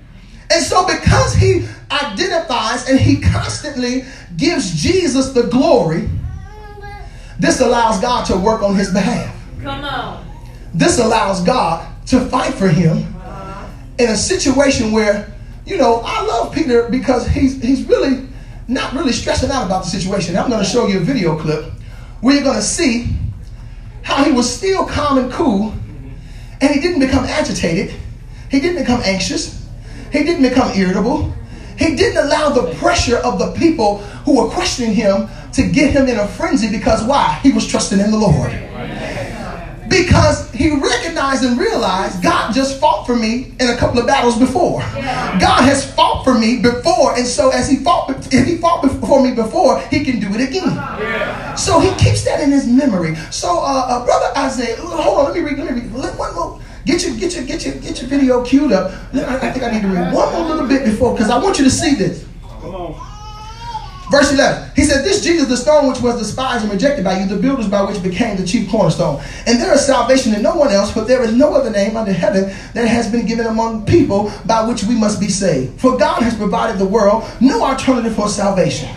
And 0.51 0.63
so, 0.63 0.87
because 0.87 1.35
he 1.35 1.67
identifies 1.91 2.89
and 2.89 3.01
he 3.01 3.21
constantly 3.21 4.05
gives 4.37 4.75
Jesus 4.75 5.31
the 5.31 5.45
glory, 5.45 6.09
this 7.39 7.61
allows 7.61 8.01
God 8.01 8.27
to 8.27 8.37
work 8.37 8.63
on 8.63 8.77
his 8.77 8.93
behalf. 8.93 9.35
Come 9.63 9.85
on. 9.85 10.27
This 10.75 10.99
allows 10.99 11.43
God 11.43 11.89
to 12.09 12.21
fight 12.27 12.53
for 12.55 12.69
him 12.69 13.15
in 13.99 14.11
a 14.11 14.17
situation 14.17 14.93
where, 14.93 15.32
you 15.65 15.77
know, 15.77 16.03
I 16.05 16.23
love 16.23 16.55
Peter 16.55 16.89
because 16.89 17.27
he's 17.27 17.63
he's 17.63 17.85
really 17.85 18.29
not 18.69 18.93
really 18.95 19.13
stressing 19.13 19.51
out 19.51 19.67
about 19.67 19.85
the 19.85 19.91
situation. 19.91 20.37
I'm 20.37 20.49
going 20.49 20.63
to 20.63 20.69
show 20.69 20.87
you 20.87 20.99
a 20.99 21.03
video 21.03 21.39
clip 21.39 21.73
where 22.21 22.35
you're 22.35 22.45
going 22.45 22.57
to 22.57 22.63
see 22.63 23.09
how 24.03 24.25
he 24.25 24.33
was 24.33 24.53
still 24.53 24.87
calm 24.87 25.19
and 25.19 25.33
cool 25.33 25.75
and 26.61 26.71
he 26.73 26.81
didn't 26.81 27.01
become 27.01 27.25
agitated. 27.25 27.93
He 28.51 28.61
didn't 28.61 28.83
become 28.83 29.01
anxious. 29.05 29.67
He 30.13 30.23
didn't 30.25 30.43
become 30.43 30.71
irritable. 30.77 31.33
He 31.77 31.97
didn't 31.97 32.25
allow 32.25 32.51
the 32.51 32.75
pressure 32.75 33.17
of 33.17 33.39
the 33.39 33.53
people 33.53 33.99
who 34.25 34.41
were 34.41 34.49
questioning 34.49 34.95
him 34.95 35.29
to 35.53 35.69
get 35.69 35.91
him 35.91 36.09
in 36.09 36.19
a 36.19 36.29
frenzy 36.29 36.71
because 36.71 37.03
why? 37.03 37.41
He 37.43 37.51
was 37.51 37.67
trusting 37.67 37.99
in 37.99 38.11
the 38.11 38.19
Lord. 38.19 38.53
Because 39.93 40.51
he 40.53 40.71
recognized 40.71 41.45
and 41.45 41.59
realized 41.59 42.23
God 42.23 42.55
just 42.55 42.81
fought 42.81 43.05
for 43.05 43.15
me 43.15 43.53
in 43.61 43.69
a 43.69 43.77
couple 43.77 44.01
of 44.01 44.07
battles 44.07 44.39
before. 44.39 44.81
Yeah. 44.81 45.39
God 45.39 45.65
has 45.65 45.93
fought 45.95 46.25
for 46.25 46.33
me 46.33 46.63
before, 46.63 47.15
and 47.15 47.27
so 47.27 47.51
as 47.51 47.69
he 47.69 47.77
fought, 47.77 48.09
if 48.33 48.47
he 48.47 48.57
fought 48.57 48.89
for 49.07 49.23
me 49.23 49.35
before, 49.35 49.81
he 49.93 50.03
can 50.03 50.19
do 50.19 50.29
it 50.29 50.49
again. 50.49 50.75
Yeah. 50.75 51.55
So 51.57 51.79
he 51.79 51.91
keeps 52.03 52.25
that 52.25 52.41
in 52.41 52.51
his 52.51 52.67
memory. 52.67 53.17
So, 53.31 53.59
uh, 53.59 53.87
uh, 53.89 54.05
brother 54.05 54.33
Isaiah, 54.39 54.77
hold 54.77 55.19
on, 55.19 55.25
let 55.27 55.35
me 55.35 55.41
read. 55.41 55.59
Let 55.59 55.75
me 55.75 55.83
read. 55.83 55.93
Let, 55.93 56.19
one 56.19 56.35
more. 56.35 56.61
Get 56.85 57.05
your, 57.05 57.15
get 57.17 57.37
your, 57.37 57.45
get 57.45 57.65
your, 57.65 57.75
get 57.75 58.01
your 58.01 58.11
video 58.11 58.45
queued 58.45 58.73
up. 58.73 58.91
I, 59.15 59.37
I 59.37 59.53
think 59.53 59.63
I 59.63 59.71
need 59.71 59.83
to 59.83 59.89
read 59.89 60.13
one 60.13 60.33
more 60.33 60.49
little 60.49 60.67
bit 60.67 60.85
before 60.85 61.13
because 61.15 61.31
I 61.31 61.39
want 61.39 61.59
you 61.59 61.65
to 61.65 61.71
see 61.71 61.95
this. 61.95 62.27
Verse 64.11 64.33
11, 64.33 64.73
he 64.77 64.85
said, 64.85 65.05
This 65.05 65.25
Jesus, 65.25 65.49
the 65.49 65.57
stone 65.57 65.89
which 65.89 66.01
was 66.01 66.19
despised 66.19 66.65
and 66.65 66.73
rejected 66.73 67.05
by 67.05 67.19
you, 67.19 67.27
the 67.27 67.37
builders 67.37 67.69
by 67.69 67.83
which 67.83 68.03
became 68.03 68.37
the 68.37 68.47
chief 68.47 68.71
cornerstone. 68.71 69.23
And 69.47 69.61
there 69.61 69.73
is 69.73 69.87
salvation 69.87 70.35
in 70.35 70.43
no 70.43 70.55
one 70.55 70.71
else, 70.71 70.93
for 70.93 71.03
there 71.03 71.23
is 71.23 71.33
no 71.33 71.55
other 71.55 71.71
name 71.71 71.97
under 71.97 72.13
heaven 72.13 72.55
that 72.75 72.87
has 72.89 73.11
been 73.11 73.25
given 73.25 73.47
among 73.47 73.87
people 73.87 74.31
by 74.45 74.67
which 74.67 74.85
we 74.85 74.95
must 74.95 75.19
be 75.19 75.29
saved. 75.29 75.81
For 75.81 75.97
God 75.97 76.23
has 76.23 76.37
provided 76.37 76.79
the 76.79 76.87
world 76.87 77.25
no 77.41 77.63
alternative 77.65 78.15
for 78.15 78.29
salvation. 78.29 78.91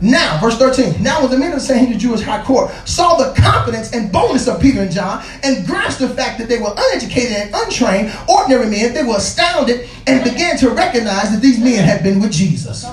Now, 0.00 0.40
verse 0.40 0.58
13. 0.58 1.00
Now, 1.00 1.20
when 1.20 1.30
the 1.30 1.38
men 1.38 1.52
of 1.52 1.60
the 1.60 1.64
Sanhedrin 1.64 1.98
Jewish 1.98 2.22
high 2.22 2.42
court 2.42 2.72
saw 2.84 3.16
the 3.16 3.40
confidence 3.40 3.92
and 3.92 4.10
boldness 4.10 4.48
of 4.48 4.60
Peter 4.60 4.82
and 4.82 4.90
John 4.90 5.24
and 5.44 5.64
grasped 5.64 6.00
the 6.00 6.08
fact 6.08 6.40
that 6.40 6.48
they 6.48 6.58
were 6.58 6.74
uneducated 6.76 7.32
and 7.32 7.54
untrained, 7.54 8.12
ordinary 8.28 8.68
men, 8.68 8.94
they 8.94 9.04
were 9.04 9.18
astounded 9.18 9.88
and 10.08 10.24
began 10.24 10.56
to 10.58 10.70
recognize 10.70 11.30
that 11.30 11.40
these 11.40 11.60
men 11.60 11.84
had 11.84 12.02
been 12.02 12.20
with 12.20 12.32
Jesus. 12.32 12.84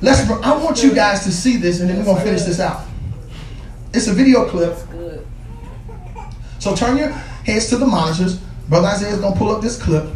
Let's. 0.00 0.28
I 0.30 0.56
want 0.56 0.82
you 0.82 0.94
guys 0.94 1.24
to 1.24 1.32
see 1.32 1.56
this, 1.56 1.80
and 1.80 1.90
then 1.90 1.98
we're 1.98 2.04
gonna 2.04 2.22
finish 2.22 2.42
this 2.42 2.60
out. 2.60 2.86
It's 3.92 4.06
a 4.06 4.12
video 4.12 4.48
clip. 4.48 4.78
So 6.58 6.74
turn 6.74 6.96
your 6.96 7.10
heads 7.10 7.68
to 7.70 7.76
the 7.76 7.86
monitors. 7.86 8.38
Brother 8.68 8.88
Isaiah 8.88 9.14
is 9.14 9.20
gonna 9.20 9.36
pull 9.36 9.50
up 9.50 9.62
this 9.62 9.80
clip 9.80 10.06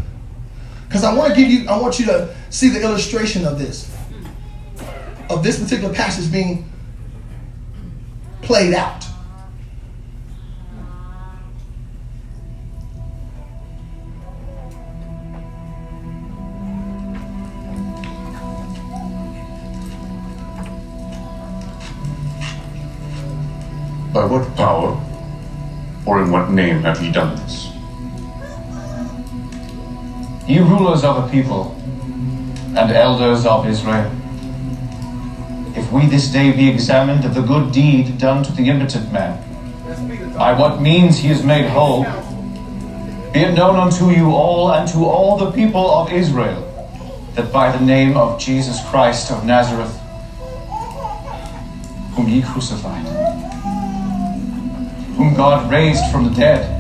because 0.89 1.05
I 1.05 1.13
want 1.15 1.35
to 1.35 1.41
give 1.41 1.51
you. 1.51 1.69
I 1.69 1.79
want 1.79 1.99
you 1.99 2.07
to 2.07 2.35
see 2.51 2.69
the 2.69 2.81
illustration 2.83 3.45
of 3.45 3.59
this, 3.59 3.91
of 5.29 5.43
this 5.43 5.61
particular 5.61 5.93
passage 5.93 6.31
being 6.31 6.71
played 8.43 8.75
out. 8.75 9.04
Have 26.85 27.03
ye 27.03 27.11
done 27.11 27.35
this? 27.37 27.71
Ye 30.47 30.59
rulers 30.59 31.03
of 31.03 31.17
the 31.17 31.29
people 31.33 31.75
and 32.77 32.91
elders 32.91 33.47
of 33.47 33.67
Israel, 33.67 34.13
if 35.75 35.91
we 35.91 36.07
this 36.07 36.29
day 36.29 36.53
be 36.53 36.69
examined 36.69 37.25
of 37.25 37.35
the 37.35 37.41
good 37.41 37.73
deed 37.73 38.19
done 38.19 38.45
to 38.45 38.53
the 38.53 38.69
impotent 38.69 39.11
man, 39.11 39.43
by 40.37 40.53
what 40.53 40.83
means 40.83 41.19
he 41.19 41.31
is 41.31 41.43
made 41.43 41.67
whole, 41.67 42.05
be 43.33 43.41
it 43.41 43.55
known 43.55 43.77
unto 43.77 44.11
you 44.11 44.33
all 44.33 44.73
and 44.73 44.87
to 44.91 45.07
all 45.07 45.39
the 45.39 45.51
people 45.53 45.91
of 45.91 46.13
Israel 46.13 46.61
that 47.35 47.51
by 47.51 47.75
the 47.75 47.83
name 47.83 48.15
of 48.17 48.39
Jesus 48.39 48.85
Christ 48.91 49.31
of 49.31 49.47
Nazareth, 49.47 49.99
whom 52.15 52.29
ye 52.29 52.43
crucified, 52.43 53.24
God 55.37 55.71
raised 55.71 56.11
from 56.13 56.25
the 56.25 56.31
dead. 56.31 56.71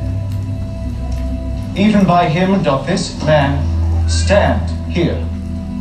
Even 1.76 2.06
by 2.06 2.28
him 2.28 2.62
doth 2.62 2.86
this 2.86 3.20
man 3.24 4.08
stand 4.08 4.70
here 4.92 5.16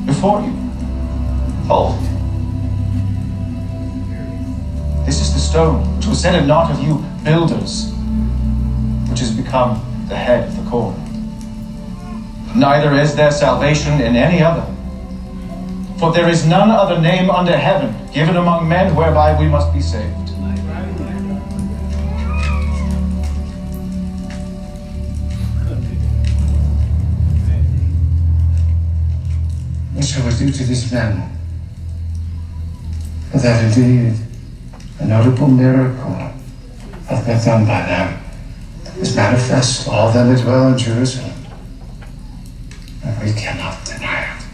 before 0.05 0.41
you. 0.41 0.51
Hold. 1.67 1.99
This 5.05 5.21
is 5.21 5.33
the 5.33 5.39
stone 5.39 5.97
which 5.97 6.07
was 6.07 6.19
said 6.19 6.35
of 6.35 6.47
not 6.47 6.71
of 6.71 6.81
you 6.83 7.03
builders, 7.23 7.91
which 9.09 9.19
has 9.19 9.31
become 9.35 9.79
the 10.09 10.15
head 10.15 10.47
of 10.47 10.63
the 10.63 10.69
corner. 10.69 10.97
Neither 12.55 12.95
is 12.95 13.15
there 13.15 13.31
salvation 13.31 14.01
in 14.01 14.15
any 14.15 14.41
other. 14.41 14.65
For 15.99 16.11
there 16.11 16.27
is 16.27 16.45
none 16.45 16.71
other 16.71 16.99
name 16.99 17.29
under 17.29 17.55
heaven 17.55 17.95
given 18.11 18.35
among 18.35 18.67
men 18.67 18.95
whereby 18.95 19.39
we 19.39 19.47
must 19.47 19.71
be 19.73 19.81
saved. 19.81 20.22
What 30.03 30.09
shall 30.09 30.25
we 30.25 30.35
do 30.35 30.51
to 30.51 30.63
this 30.65 30.91
man? 30.91 31.31
That 33.33 33.63
indeed 33.63 34.19
a 34.99 35.05
notable 35.05 35.47
miracle 35.47 36.11
hath 37.07 37.25
been 37.25 37.41
done 37.45 37.65
by 37.65 37.85
them 37.85 38.21
is 38.99 39.15
manifest 39.15 39.85
to 39.85 39.91
all 39.91 40.11
them 40.11 40.35
that 40.35 40.41
dwell 40.41 40.73
in 40.73 40.77
Jerusalem. 40.77 41.31
And 43.05 43.23
we 43.23 43.31
cannot 43.31 43.85
deny 43.85 44.35
it. 44.35 44.45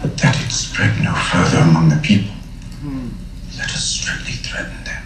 But 0.00 0.16
that 0.18 0.40
it 0.40 0.52
spread 0.52 1.02
no 1.02 1.12
further 1.14 1.58
among 1.58 1.88
the 1.88 1.96
people, 1.96 2.36
let 3.58 3.70
us 3.70 3.84
strictly 3.84 4.34
threaten 4.34 4.84
them 4.84 5.02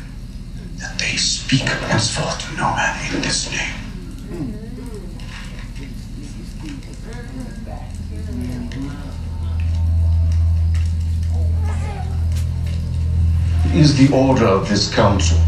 that 0.76 0.98
they 0.98 1.16
speak 1.16 1.62
henceforth 1.62 2.38
to 2.50 2.56
no 2.58 2.76
man 2.76 3.14
in 3.14 3.22
this 3.22 3.50
name. 3.50 3.87
Is 13.78 13.96
the 13.96 14.12
order 14.12 14.44
of 14.44 14.68
this 14.68 14.92
council 14.92 15.38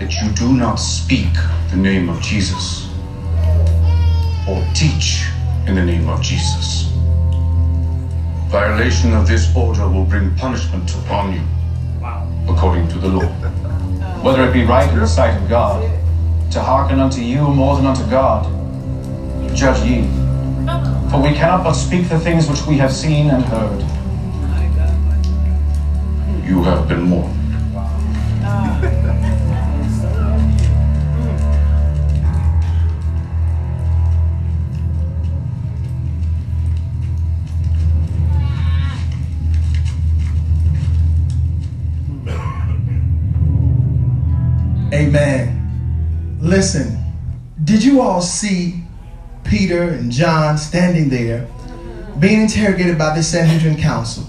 that 0.00 0.12
you 0.20 0.28
do 0.32 0.52
not 0.52 0.74
speak 0.74 1.32
the 1.70 1.76
name 1.76 2.08
of 2.08 2.20
Jesus 2.20 2.88
or 4.48 4.60
teach 4.74 5.28
in 5.68 5.76
the 5.76 5.84
name 5.84 6.08
of 6.08 6.20
Jesus. 6.20 6.90
Violation 8.50 9.14
of 9.14 9.28
this 9.28 9.54
order 9.54 9.88
will 9.88 10.04
bring 10.04 10.34
punishment 10.34 10.92
upon 11.04 11.34
you 11.34 11.42
according 12.52 12.88
to 12.88 12.98
the 12.98 13.06
law. 13.06 13.28
whether 14.24 14.42
it 14.42 14.52
be 14.52 14.64
right 14.64 14.92
in 14.92 14.98
the 14.98 15.06
sight 15.06 15.40
of 15.40 15.48
God, 15.48 15.80
to 16.50 16.60
hearken 16.60 16.98
unto 16.98 17.20
you 17.20 17.42
more 17.42 17.76
than 17.76 17.86
unto 17.86 18.04
God. 18.10 18.44
Judge 19.54 19.88
ye. 19.88 20.02
For 21.10 21.22
we 21.22 21.32
cannot 21.32 21.62
but 21.62 21.74
speak 21.74 22.08
the 22.08 22.18
things 22.18 22.48
which 22.48 22.66
we 22.66 22.76
have 22.78 22.92
seen 22.92 23.30
and 23.30 23.44
heard. 23.44 23.97
You 26.48 26.62
have 26.62 26.88
been 26.88 27.10
warned. 27.10 27.34
Amen. 44.94 46.38
Listen, 46.40 46.96
did 47.64 47.84
you 47.84 48.00
all 48.00 48.22
see 48.22 48.84
Peter 49.44 49.82
and 49.82 50.10
John 50.10 50.56
standing 50.56 51.10
there 51.10 51.46
being 52.18 52.40
interrogated 52.40 52.96
by 52.96 53.14
the 53.14 53.22
Sanhedrin 53.22 53.76
council? 53.76 54.26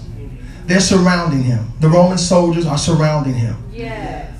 They're 0.70 0.78
surrounding 0.78 1.42
him. 1.42 1.72
The 1.80 1.88
Roman 1.88 2.16
soldiers 2.16 2.64
are 2.64 2.78
surrounding 2.78 3.34
him. 3.34 3.56
Yes. 3.72 4.32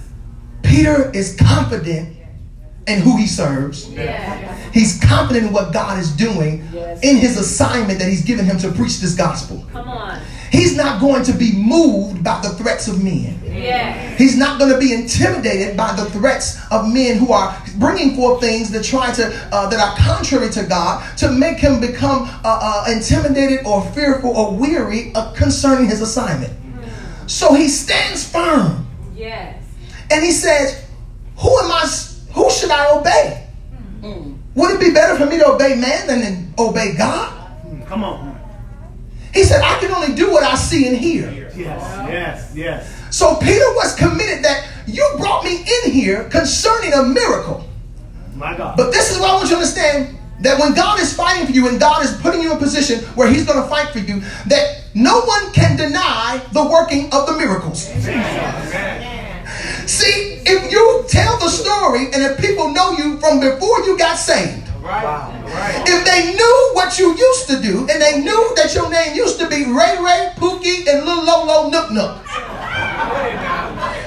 Peter 0.63 1.11
is 1.11 1.35
confident 1.35 2.17
in 2.87 3.01
who 3.01 3.17
he 3.17 3.27
serves. 3.27 3.91
Yes. 3.91 4.73
He's 4.73 5.01
confident 5.01 5.47
in 5.49 5.53
what 5.53 5.73
God 5.73 5.99
is 5.99 6.13
doing 6.13 6.69
Yes. 6.73 7.01
in 7.03 7.17
his 7.17 7.37
assignment 7.37 7.99
that 7.99 8.09
he's 8.09 8.23
given 8.23 8.45
him 8.45 8.59
to 8.59 8.71
preach 8.71 9.01
this 9.01 9.17
gospel. 9.17 9.67
Come. 9.73 9.90
He's 10.51 10.77
not 10.77 11.01
going 11.01 11.23
to 11.25 11.33
be 11.33 11.53
moved 11.53 12.25
by 12.25 12.41
the 12.43 12.51
threats 12.51 12.89
of 12.89 13.03
men. 13.05 13.41
Yes. 13.45 14.19
He's 14.19 14.37
not 14.37 14.59
going 14.59 14.73
to 14.73 14.79
be 14.79 14.93
intimidated 14.93 15.77
by 15.77 15.95
the 15.95 16.07
threats 16.11 16.59
of 16.73 16.93
men 16.93 17.19
who 17.19 17.33
are 17.33 17.57
bringing 17.79 18.17
forth 18.17 18.41
things 18.41 18.71
that 18.73 18.83
try 18.85 19.13
to 19.13 19.27
uh, 19.53 19.69
that 19.71 19.79
are 19.81 19.97
contrary 19.97 20.51
to 20.51 20.65
God 20.65 21.17
to 21.19 21.31
make 21.31 21.59
him 21.59 21.81
become 21.81 22.23
uh, 22.23 22.41
uh, 22.45 22.91
intimidated 22.93 23.65
or 23.65 23.85
fearful 23.93 24.31
or 24.37 24.55
weary 24.57 25.13
uh, 25.15 25.33
concerning 25.33 25.89
his 25.89 26.01
assignment. 26.01 26.53
So 27.27 27.55
he 27.55 27.69
stands 27.69 28.29
firm 28.29 28.89
Yes. 29.15 29.63
and 30.11 30.25
he 30.25 30.33
says, 30.33 30.85
"Who 31.37 31.59
am 31.61 31.71
I? 31.71 31.87
Who 32.35 32.51
should 32.51 32.71
I 32.71 32.97
obey? 32.99 33.47
Would 34.57 34.73
it 34.75 34.81
be 34.81 34.91
better 34.93 35.17
for 35.17 35.27
me 35.27 35.39
to 35.39 35.47
obey 35.49 35.77
man 35.77 36.07
than 36.09 36.21
to 36.57 36.63
obey 36.63 36.95
God?" 36.97 37.31
Come 37.87 38.03
on. 38.05 38.30
He 39.33 39.45
said, 39.45 39.63
"I 39.63 39.79
can 39.79 39.93
only 39.93 40.15
do 40.15 40.31
what 40.31 40.43
I 40.43 40.55
see 40.55 40.89
and 40.89 40.97
hear." 40.97 41.31
Yes, 41.57 41.83
yes, 42.09 42.53
yes. 42.55 42.93
So 43.11 43.37
Peter 43.37 43.75
was 43.75 43.95
committed 43.95 44.45
that 44.45 44.67
you 44.87 45.07
brought 45.19 45.45
me 45.45 45.65
in 45.85 45.91
here 45.93 46.25
concerning 46.25 46.93
a 46.93 47.03
miracle. 47.03 47.65
My 48.35 48.57
God. 48.57 48.77
But 48.77 48.93
this 48.93 49.11
is 49.11 49.19
what 49.19 49.31
I 49.31 49.35
want 49.35 49.45
you 49.45 49.57
to 49.57 49.57
understand 49.57 50.17
that 50.41 50.59
when 50.59 50.75
God 50.75 50.99
is 51.01 51.13
fighting 51.13 51.47
for 51.47 51.53
you 51.53 51.69
and 51.69 51.79
God 51.79 52.03
is 52.05 52.13
putting 52.21 52.41
you 52.41 52.51
in 52.51 52.57
a 52.57 52.61
position 52.61 53.01
where 53.15 53.29
He's 53.29 53.45
going 53.45 53.63
to 53.63 53.69
fight 53.69 53.91
for 53.91 53.99
you, 53.99 54.23
that 54.47 54.85
no 54.95 55.21
one 55.21 55.53
can 55.53 55.77
deny 55.77 56.41
the 56.53 56.65
working 56.67 57.13
of 57.13 57.27
the 57.27 57.37
miracles. 57.37 57.85
See, 59.87 60.41
if 60.47 60.73
you 60.73 61.05
tell 61.09 61.39
the 61.39 61.49
story 61.51 62.07
and 62.13 62.23
if 62.23 62.39
people 62.39 62.71
know 62.71 62.93
you 62.93 63.19
from 63.19 63.41
before 63.41 63.81
you 63.81 63.99
got 63.99 64.17
saved, 64.17 64.70
Wow. 64.83 65.33
If 65.87 66.05
they 66.05 66.33
knew 66.35 66.71
what 66.73 66.99
you 66.99 67.15
used 67.17 67.47
to 67.49 67.61
do, 67.61 67.81
and 67.91 68.01
they 68.01 68.21
knew 68.21 68.53
that 68.57 68.75
your 68.75 68.91
name 68.91 69.15
used 69.15 69.39
to 69.41 69.49
be 69.49 69.65
Ray 69.69 70.01
Ray, 70.01 70.33
Pookie, 70.37 70.89
and 70.89 71.05
Lil 71.05 71.25
Lolo 71.25 71.69
Nook 71.69 71.93
Nook, 71.93 72.17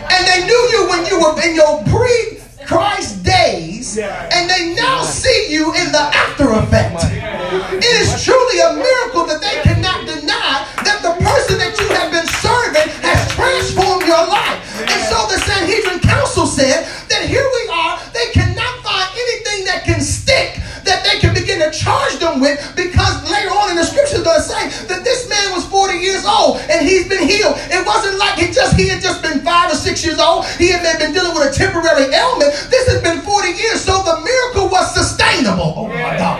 and 0.10 0.22
they 0.25 0.46
knew 0.46 0.62
you 0.74 0.89
when 0.89 1.06
you 1.06 1.22
were 1.22 1.38
in 1.46 1.53
your 1.53 1.84
pre 1.86 2.42
Christ 2.65 3.24
days, 3.24 3.98
and 3.98 4.50
they 4.50 4.74
now 4.74 5.03
see 5.03 5.51
you 5.53 5.74
in 5.75 5.92
the 5.92 6.00
after 6.00 6.50
effect. 6.58 6.98
It 7.77 7.96
is 8.01 8.24
truly 8.24 8.60
a 8.65 8.74
miracle 8.74 9.25
that 9.30 9.42
they 9.42 9.62
cannot 9.62 10.08
deny 10.08 10.65
that 10.82 11.06
the 11.06 11.13
person 11.22 11.60
that 11.60 11.77
you 11.77 11.88
have 11.94 12.10
been 12.10 12.25
serving 12.42 12.89
has 13.06 13.20
transformed 13.36 14.08
your 14.08 14.25
life. 14.25 14.58
And 14.80 15.01
so 15.06 15.27
the 15.30 15.38
Sanhedrin 15.46 16.00
Council 16.00 16.48
said 16.48 16.88
that 17.10 17.27
here 17.30 17.46
we 17.46 17.62
can 21.83 21.91
begin 21.91 22.19
to 22.19 22.19
charge 22.19 22.19
them 22.19 22.39
with 22.39 22.59
because 22.75 23.23
later 23.29 23.49
on 23.51 23.71
in 23.71 23.75
the 23.75 23.83
scriptures 23.83 24.23
going 24.23 24.37
to 24.37 24.43
say 24.43 24.69
that 24.87 25.03
this 25.03 25.29
man 25.29 25.51
was 25.53 25.65
40 25.67 25.97
years 25.99 26.25
old 26.25 26.57
and 26.69 26.87
he's 26.87 27.07
been 27.07 27.27
healed. 27.27 27.55
It 27.69 27.85
wasn't 27.85 28.17
like 28.17 28.39
he 28.39 28.51
just 28.51 28.75
he 28.75 28.87
had 28.87 29.01
just 29.01 29.21
been 29.21 29.41
five 29.41 29.71
or 29.71 29.75
six 29.75 30.03
years 30.03 30.19
old. 30.19 30.45
He 30.57 30.69
had 30.69 30.83
been 30.99 31.13
dealing 31.13 31.33
with 31.33 31.51
a 31.51 31.53
temporary 31.53 32.13
ailment. 32.13 32.51
This 32.69 32.87
has 32.87 33.01
been 33.01 33.21
40 33.21 33.49
years, 33.49 33.81
so 33.81 34.03
the 34.03 34.21
miracle 34.21 34.69
was 34.69 34.93
sustainable. 34.93 35.73
Oh 35.75 35.87
my 35.87 36.17
God. 36.17 36.39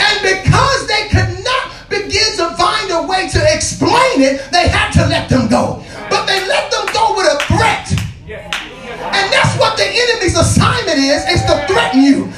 And 0.00 0.16
because 0.22 0.86
they 0.88 1.08
could 1.08 1.44
not 1.44 1.72
begin 1.88 2.36
to 2.36 2.56
find 2.56 2.90
a 2.90 3.06
way 3.06 3.28
to 3.28 3.40
explain 3.52 4.22
it, 4.22 4.50
they 4.50 4.68
had 4.68 4.90
to 4.92 5.06
let 5.06 5.28
them 5.28 5.48
go. 5.48 5.84
But 6.10 6.26
they 6.26 6.40
let 6.48 6.70
them 6.70 6.86
go 6.92 7.14
with 7.16 7.26
a 7.28 7.38
threat. 7.44 7.88
And 9.12 9.32
that's 9.32 9.58
what 9.58 9.76
the 9.76 9.84
enemy's 9.84 10.38
assignment 10.38 10.98
is, 10.98 11.24
is 11.28 11.44
to 11.44 11.66
threaten 11.66 12.02
you. 12.02 12.32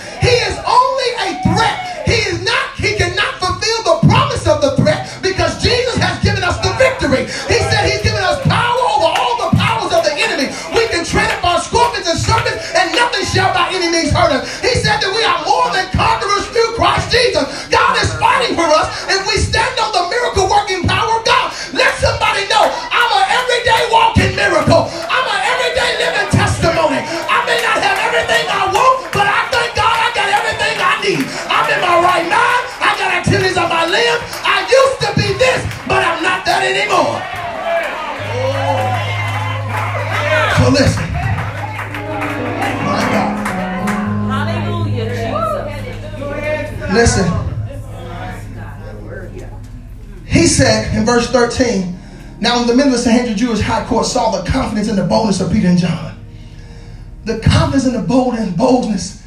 Listen. 46.95 47.27
He 50.27 50.47
said 50.47 50.95
in 50.97 51.05
verse 51.05 51.29
13, 51.31 51.97
Now 52.41 52.59
when 52.59 52.67
the 52.69 52.75
men 52.75 52.87
of 52.87 52.93
the 52.93 52.99
Sanhedrin 52.99 53.37
Jewish 53.37 53.61
high 53.61 53.85
court 53.87 54.07
saw 54.07 54.31
the 54.31 54.49
confidence 54.49 54.89
and 54.89 54.97
the 54.99 55.05
boldness 55.05 55.41
of 55.41 55.53
Peter 55.53 55.69
and 55.69 55.79
John, 55.79 56.17
the 57.25 57.39
confidence 57.41 57.87
and 57.87 57.95
the 57.95 58.03
bold 58.03 58.35
and 58.35 58.57
boldness, 58.57 59.23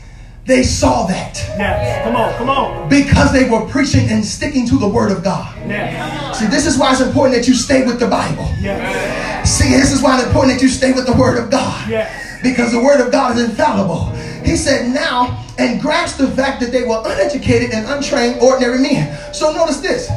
they 0.45 0.63
saw 0.63 1.05
that 1.07 1.35
Yes. 1.57 2.05
Come 2.05 2.15
on. 2.15 2.33
Come 2.35 2.49
on. 2.49 2.89
because 2.89 3.33
they 3.33 3.49
were 3.49 3.65
preaching 3.67 4.09
and 4.09 4.23
sticking 4.23 4.65
to 4.69 4.77
the 4.77 4.87
word 4.87 5.11
of 5.11 5.23
God. 5.23 5.53
Yes. 5.67 6.39
See, 6.39 6.45
this 6.47 6.65
is 6.65 6.77
why 6.77 6.91
it's 6.91 7.01
important 7.01 7.35
that 7.37 7.47
you 7.47 7.53
stay 7.53 7.85
with 7.85 7.99
the 7.99 8.07
Bible. 8.07 8.47
Yes. 8.61 9.51
See, 9.57 9.69
this 9.69 9.91
is 9.91 10.01
why 10.01 10.17
it's 10.17 10.27
important 10.27 10.53
that 10.55 10.63
you 10.63 10.69
stay 10.69 10.93
with 10.93 11.05
the 11.05 11.13
word 11.13 11.37
of 11.43 11.51
God. 11.51 11.89
Yes. 11.89 12.41
Because 12.43 12.71
the 12.71 12.79
word 12.81 13.01
of 13.01 13.11
God 13.11 13.37
is 13.37 13.43
infallible. 13.49 14.13
He 14.47 14.55
said 14.55 14.87
now 14.93 15.43
and 15.57 15.81
grasp 15.81 16.19
the 16.19 16.31
fact 16.31 16.61
that 16.61 16.71
they 16.71 16.83
were 16.83 17.03
uneducated 17.03 17.71
and 17.71 17.85
untrained 17.85 18.39
ordinary 18.39 18.79
men. 18.79 19.33
So 19.33 19.51
notice 19.51 19.81
this. 19.81 20.07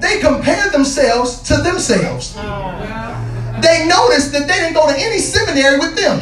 They 0.00 0.20
compared 0.20 0.72
themselves 0.72 1.40
to 1.48 1.56
themselves. 1.56 2.34
They 2.34 3.88
noticed 3.88 4.32
that 4.36 4.44
they 4.44 4.60
didn't 4.60 4.74
go 4.74 4.86
to 4.86 4.92
any 4.92 5.18
seminary 5.18 5.78
with 5.78 5.96
them. 5.96 6.20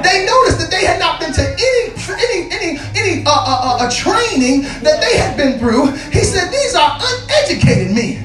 They 0.00 0.24
noticed 0.24 0.64
that 0.64 0.68
they 0.70 0.86
had 0.86 0.98
not 0.98 1.20
been 1.20 1.34
to 1.34 1.44
any 1.44 1.92
any 2.08 2.38
any 2.48 2.78
any 2.96 3.24
uh, 3.26 3.30
uh, 3.30 3.84
uh, 3.84 3.90
training 3.90 4.62
that 4.80 5.04
they 5.04 5.18
had 5.18 5.36
been 5.36 5.58
through. 5.58 5.92
He 6.08 6.24
said 6.24 6.48
these 6.48 6.74
are 6.74 6.96
uneducated 6.96 7.92
men. 7.92 8.24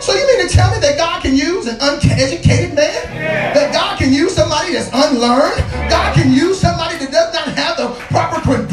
So 0.00 0.14
you 0.14 0.26
mean 0.26 0.46
to 0.46 0.54
tell 0.54 0.70
me 0.70 0.78
that 0.80 0.96
God 0.96 1.22
can 1.22 1.34
use 1.34 1.66
an 1.66 1.78
uneducated 1.80 2.74
man? 2.74 3.54
That 3.54 3.72
God 3.72 3.98
can 3.98 4.12
use 4.12 4.36
somebody 4.36 4.72
that's 4.72 4.90
unlearned? 4.92 5.58
God 5.90 6.14
can 6.14 6.32
use 6.32 6.55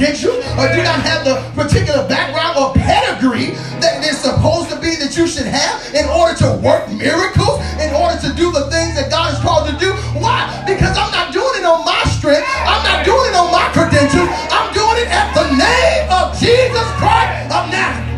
proper 0.04 0.18
credentials 0.20 0.44
or 0.60 0.68
do 0.76 0.84
not 0.84 1.00
have 1.02 1.24
the 1.24 1.36
particular 1.56 2.08
background 2.08 2.58
or 2.58 2.74
pedigree 2.74 3.56
that 3.80 4.04
is 4.04 4.20
supposed 4.20 4.70
to 4.70 4.76
be 4.80 4.96
that 4.96 5.16
you 5.16 5.28
should 5.28 5.48
have 5.48 5.80
in 5.96 6.06
order 6.10 6.36
to 6.36 6.60
work 6.60 6.88
miracles, 6.92 7.60
in 7.80 7.94
order 7.96 8.20
to 8.20 8.34
do 8.36 8.52
the 8.52 8.68
things 8.72 8.96
that 8.96 9.10
God 9.10 9.32
has 9.32 9.40
called 9.40 9.70
to 9.70 9.76
do? 9.80 9.94
Why? 10.20 10.48
Because 10.68 10.98
I'm 10.98 11.12
not 11.12 11.32
doing 11.32 11.56
it 11.56 11.66
on 11.66 11.86
my 11.86 12.04
strength. 12.12 12.44
I'm 12.68 12.84
not 12.84 13.06
doing 13.06 13.32
it 13.32 13.36
on 13.36 13.52
my 13.52 13.68
credentials. 13.72 14.30
I'm 14.52 14.74
doing 14.74 14.98
it 15.04 15.10
at 15.12 15.32
the 15.36 15.48
name 15.56 16.06
of 16.12 16.36
Jesus 16.40 16.88
Christ 17.00 17.52
of 17.52 17.64
Nazareth. 17.72 18.12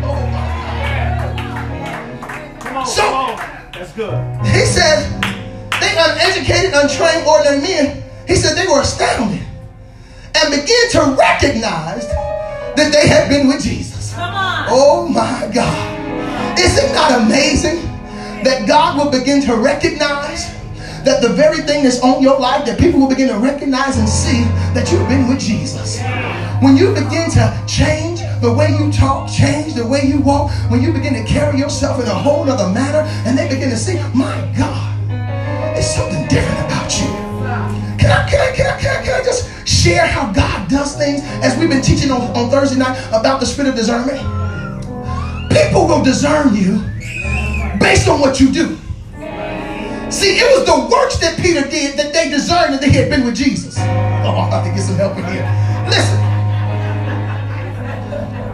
Oh. 2.74 2.84
So-. 2.84 3.36
That's 3.76 3.92
good. 3.92 4.16
He 4.56 4.64
said, 4.64 5.04
they 5.80 5.92
uneducated, 5.92 6.72
untrained, 6.72 7.26
ordinary 7.28 7.60
men, 7.60 8.02
he 8.26 8.34
said 8.34 8.56
they 8.56 8.66
were 8.66 8.80
astounded 8.80 9.35
and 10.36 10.50
began 10.50 10.90
to 10.92 11.16
recognize 11.18 12.06
that 12.76 12.90
they 12.92 13.08
had 13.08 13.28
been 13.28 13.48
with 13.48 13.62
Jesus. 13.62 14.14
Oh 14.68 15.08
my 15.08 15.50
God. 15.52 16.58
Is 16.58 16.78
it 16.78 16.92
not 16.94 17.22
amazing 17.22 17.82
that 18.44 18.66
God 18.66 18.98
will 18.98 19.10
begin 19.10 19.40
to 19.42 19.56
recognize 19.56 20.54
that 21.04 21.22
the 21.22 21.28
very 21.28 21.58
thing 21.58 21.84
that's 21.84 22.00
on 22.00 22.22
your 22.22 22.38
life, 22.38 22.64
that 22.66 22.78
people 22.78 23.00
will 23.00 23.08
begin 23.08 23.28
to 23.28 23.38
recognize 23.38 23.96
and 23.98 24.08
see 24.08 24.44
that 24.74 24.90
you've 24.90 25.08
been 25.08 25.28
with 25.28 25.38
Jesus? 25.38 26.00
When 26.62 26.76
you 26.76 26.94
begin 26.94 27.30
to 27.32 27.64
change 27.66 28.20
the 28.40 28.52
way 28.52 28.70
you 28.70 28.90
talk, 28.90 29.30
change 29.30 29.74
the 29.74 29.86
way 29.86 30.02
you 30.04 30.20
walk, 30.20 30.50
when 30.70 30.82
you 30.82 30.92
begin 30.92 31.12
to 31.14 31.24
carry 31.24 31.58
yourself 31.58 32.00
in 32.00 32.06
a 32.06 32.14
whole 32.14 32.48
other 32.50 32.72
manner, 32.72 33.04
and 33.26 33.38
they 33.38 33.48
begin 33.48 33.68
to 33.70 33.76
see, 33.76 33.98
my 34.14 34.34
God, 34.56 34.96
there's 35.74 35.94
something 35.94 36.26
different 36.28 36.58
about 36.66 36.90
you. 36.95 36.95
Can 38.06 38.14
I, 38.14 38.30
can 38.30 38.40
I, 38.40 38.52
can 38.54 38.66
I, 38.66 38.80
can 38.80 39.02
I, 39.02 39.04
can 39.04 39.20
I 39.20 39.24
just 39.24 39.66
share 39.66 40.06
how 40.06 40.32
God 40.32 40.70
does 40.70 40.96
things 40.96 41.22
as 41.42 41.58
we've 41.58 41.68
been 41.68 41.82
teaching 41.82 42.12
on, 42.12 42.20
on 42.36 42.48
Thursday 42.50 42.78
night 42.78 42.96
about 43.08 43.40
the 43.40 43.46
spirit 43.46 43.70
of 43.70 43.74
discernment? 43.74 44.18
People 45.50 45.88
will 45.88 46.04
discern 46.04 46.54
you 46.54 46.78
based 47.80 48.06
on 48.06 48.20
what 48.20 48.38
you 48.38 48.52
do. 48.52 48.78
See, 50.08 50.38
it 50.38 50.46
was 50.56 50.64
the 50.66 50.88
works 50.88 51.18
that 51.18 51.36
Peter 51.42 51.66
did 51.68 51.98
that 51.98 52.12
they 52.14 52.30
discerned 52.30 52.74
that 52.74 52.80
they 52.80 52.90
had 52.90 53.10
been 53.10 53.24
with 53.24 53.34
Jesus. 53.34 53.76
Oh, 53.76 53.82
I 53.82 54.54
have 54.54 54.64
to 54.64 54.70
get 54.70 54.82
some 54.86 54.94
help 54.94 55.16
in 55.18 55.24
here. 55.24 55.42
Listen. 55.90 56.16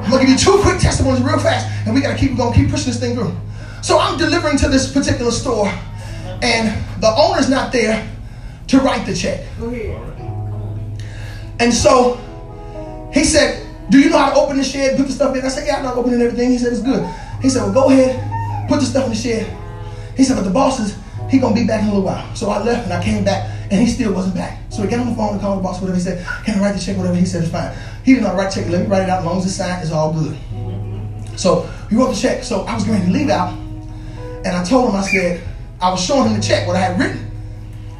I'm 0.03 0.11
gonna 0.11 0.25
give 0.25 0.31
you 0.31 0.39
two 0.39 0.63
quick 0.63 0.81
testimonies 0.81 1.21
real 1.21 1.39
fast, 1.39 1.69
and 1.85 1.95
we 1.95 2.01
gotta 2.01 2.19
keep 2.19 2.39
going, 2.39 2.55
keep 2.55 2.71
pushing 2.71 2.87
this 2.87 2.99
thing 2.99 3.15
through. 3.15 3.37
So 3.83 3.99
I'm 3.99 4.17
delivering 4.17 4.57
to 4.59 4.71
this 4.71 4.91
particular 4.91 5.31
store, 5.31 5.69
and 6.41 7.03
the 7.03 7.15
owner's 7.15 7.51
not 7.51 7.71
there 7.71 8.09
to 8.73 8.79
write 8.81 9.05
the 9.05 9.15
check. 9.15 9.45
And 11.61 11.73
so 11.73 12.17
he 13.13 13.23
said, 13.23 13.67
Do 13.91 14.01
you 14.01 14.09
know 14.09 14.17
how 14.17 14.31
to 14.31 14.37
open 14.41 14.57
the 14.57 14.65
shed, 14.65 14.97
put 14.97 15.07
the 15.07 15.13
stuff 15.13 15.37
in? 15.37 15.45
I 15.45 15.49
said, 15.49 15.67
Yeah, 15.67 15.77
I 15.77 15.83
know 15.83 15.89
how 15.89 15.95
to 15.95 16.01
open 16.01 16.15
and 16.15 16.23
everything. 16.23 16.51
He 16.51 16.59
said, 16.59 16.73
It's 16.73 16.81
good. 16.81 17.05
He 17.43 17.51
said, 17.51 17.65
Well, 17.65 17.73
go 17.75 17.91
ahead, 17.91 18.69
put 18.71 18.81
the 18.81 18.87
stuff 18.87 19.05
in 19.05 19.11
the 19.11 19.17
shed. 19.17 19.47
He 20.17 20.25
said, 20.25 20.37
But 20.37 20.45
the 20.45 20.51
boss 20.51 20.81
is, 20.81 20.97
he 21.29 21.39
gonna 21.39 21.55
be 21.55 21.67
back 21.67 21.83
in 21.83 21.89
a 21.89 21.91
little 21.91 22.05
while. 22.05 22.35
So 22.35 22.49
I 22.49 22.63
left 22.63 22.85
and 22.85 22.95
I 22.95 23.05
came 23.05 23.25
back 23.25 23.51
and 23.71 23.79
he 23.79 23.87
still 23.87 24.15
wasn't 24.15 24.37
back. 24.37 24.59
So 24.71 24.83
he 24.83 24.89
got 24.89 25.01
on 25.01 25.11
the 25.11 25.15
phone 25.15 25.33
and 25.33 25.41
called 25.41 25.59
the 25.59 25.63
boss, 25.63 25.79
whatever. 25.83 25.99
He 25.99 26.03
said, 26.03 26.27
Can 26.47 26.59
I 26.59 26.63
write 26.63 26.73
the 26.73 26.81
check, 26.81 26.97
whatever? 26.97 27.17
He 27.17 27.27
said, 27.27 27.43
It's 27.43 27.53
fine. 27.53 27.77
He 28.05 28.15
did 28.15 28.23
not 28.23 28.37
write 28.37 28.55
the 28.55 28.63
check. 28.63 28.71
Let 28.71 28.83
me 28.83 28.87
write 28.87 29.03
it 29.03 29.11
out 29.11 29.19
as 29.19 29.27
long 29.27 29.39
as 29.39 29.45
it's 29.45 29.55
signed, 29.55 29.83
it's 29.83 29.93
all 29.93 30.15
good. 30.15 30.35
So 31.39 31.69
he 31.91 31.97
wrote 31.97 32.15
the 32.15 32.21
check. 32.21 32.43
So 32.43 32.63
I 32.63 32.75
was 32.75 32.85
going 32.85 33.03
to 33.05 33.11
leave 33.11 33.29
out 33.29 33.53
and 33.53 34.49
I 34.49 34.65
told 34.65 34.89
him, 34.89 34.97
I 34.97 35.03
said, 35.03 35.47
I 35.83 35.91
was 35.91 36.03
showing 36.03 36.31
him 36.31 36.41
the 36.41 36.43
check, 36.43 36.67
what 36.67 36.77
I 36.77 36.81
had 36.81 36.99
written. 36.99 37.22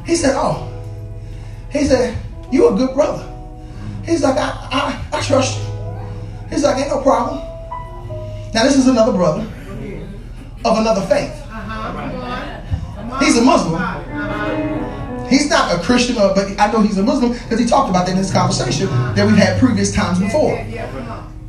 He 0.05 0.15
said, 0.15 0.35
Oh. 0.35 0.69
He 1.71 1.85
said, 1.85 2.17
You 2.51 2.69
a 2.69 2.75
good 2.75 2.93
brother. 2.93 3.29
He's 4.05 4.21
like, 4.21 4.37
I, 4.37 4.49
I, 4.71 5.17
I 5.17 5.21
trust 5.21 5.57
you. 5.59 5.65
He's 6.49 6.63
like, 6.63 6.77
Ain't 6.77 6.89
no 6.89 7.01
problem. 7.01 7.37
Now, 8.53 8.63
this 8.63 8.77
is 8.77 8.87
another 8.87 9.11
brother 9.13 9.41
of 10.65 10.77
another 10.77 11.01
faith. 11.07 11.33
He's 13.19 13.37
a 13.37 13.41
Muslim. 13.41 13.81
He's 15.27 15.49
not 15.49 15.73
a 15.73 15.81
Christian, 15.83 16.17
uh, 16.17 16.33
but 16.35 16.59
I 16.59 16.71
know 16.71 16.81
he's 16.81 16.97
a 16.97 17.03
Muslim 17.03 17.31
because 17.33 17.59
he 17.59 17.65
talked 17.65 17.89
about 17.89 18.05
that 18.05 18.11
in 18.11 18.17
this 18.17 18.31
conversation 18.31 18.87
that 19.15 19.25
we've 19.25 19.35
had 19.37 19.59
previous 19.59 19.91
times 19.93 20.19
before. 20.19 20.55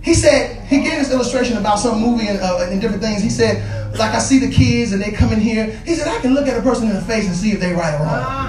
He 0.05 0.13
said, 0.13 0.63
he 0.69 0.83
gave 0.83 0.99
this 0.99 1.11
illustration 1.11 1.57
about 1.57 1.79
some 1.79 1.99
movie 1.99 2.29
and, 2.29 2.39
uh, 2.39 2.69
and 2.69 2.79
different 2.79 3.03
things. 3.03 3.23
He 3.23 3.31
said, 3.31 3.99
like 3.99 4.13
I 4.13 4.19
see 4.19 4.39
the 4.39 4.51
kids 4.51 4.93
and 4.93 5.01
they 5.01 5.11
come 5.11 5.33
in 5.33 5.41
here. 5.41 5.81
He 5.87 5.95
said, 5.95 6.07
I 6.09 6.21
can 6.21 6.35
look 6.35 6.47
at 6.47 6.59
a 6.59 6.63
person 6.63 6.89
in 6.89 6.95
the 6.95 7.01
face 7.01 7.27
and 7.27 7.35
see 7.35 7.53
if 7.53 7.61
they 7.61 7.73
right 7.73 7.95
or 7.95 8.05
wrong. 8.05 8.45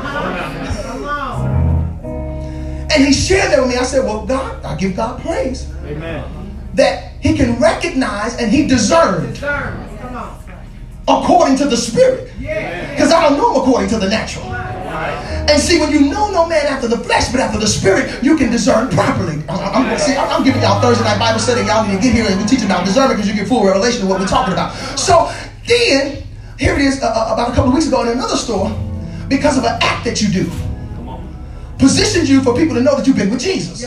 And 2.91 3.05
he 3.05 3.13
shared 3.13 3.53
that 3.53 3.61
with 3.61 3.69
me. 3.69 3.77
I 3.77 3.83
said, 3.83 4.03
well, 4.03 4.25
God, 4.25 4.65
I 4.65 4.75
give 4.75 4.97
God 4.97 5.21
praise. 5.21 5.71
Amen. 5.85 6.25
That 6.73 7.13
he 7.21 7.37
can 7.37 7.57
recognize 7.57 8.35
and 8.37 8.51
he 8.51 8.67
discerns 8.67 9.41
according 11.07 11.55
to 11.57 11.65
the 11.65 11.77
spirit. 11.77 12.33
Because 12.37 13.13
I 13.13 13.21
don't 13.21 13.37
know 13.37 13.53
him 13.53 13.61
according 13.61 13.89
to 13.91 13.97
the 13.97 14.09
natural. 14.09 14.45
And 15.47 15.61
see, 15.61 15.79
when 15.79 15.91
you 15.91 16.09
know 16.09 16.31
no 16.31 16.47
man 16.47 16.65
after 16.65 16.87
the 16.87 16.97
flesh, 16.97 17.31
but 17.31 17.39
after 17.39 17.59
the 17.59 17.67
spirit, 17.67 18.23
you 18.23 18.35
can 18.35 18.51
discern 18.51 18.89
properly. 18.89 19.43
I'm, 19.47 19.85
I'm, 19.85 19.97
see, 19.99 20.15
I'm 20.15 20.43
giving 20.43 20.61
y'all 20.61 20.81
Thursday 20.81 21.03
night 21.03 21.19
Bible 21.19 21.39
study. 21.39 21.61
Y'all 21.61 21.85
need 21.87 21.97
to 21.97 22.01
get 22.01 22.13
here 22.13 22.25
and 22.27 22.41
we 22.41 22.47
teach 22.47 22.63
about 22.63 22.83
discernment 22.85 23.17
because 23.17 23.29
you 23.29 23.35
get 23.35 23.47
full 23.47 23.63
revelation 23.63 24.03
of 24.03 24.09
what 24.09 24.19
we're 24.19 24.27
talking 24.27 24.53
about. 24.53 24.73
So 24.97 25.31
then, 25.67 26.23
here 26.57 26.73
it 26.73 26.81
is 26.81 27.01
uh, 27.01 27.07
uh, 27.07 27.33
about 27.33 27.51
a 27.51 27.53
couple 27.53 27.69
of 27.69 27.75
weeks 27.75 27.87
ago 27.87 28.01
in 28.01 28.09
another 28.09 28.35
store, 28.35 28.69
because 29.27 29.57
of 29.57 29.63
an 29.63 29.77
act 29.81 30.03
that 30.05 30.21
you 30.21 30.29
do, 30.29 30.49
positions 31.77 32.29
you 32.29 32.41
for 32.41 32.55
people 32.55 32.75
to 32.75 32.81
know 32.81 32.95
that 32.95 33.05
you've 33.05 33.17
been 33.17 33.29
with 33.29 33.41
Jesus. 33.41 33.81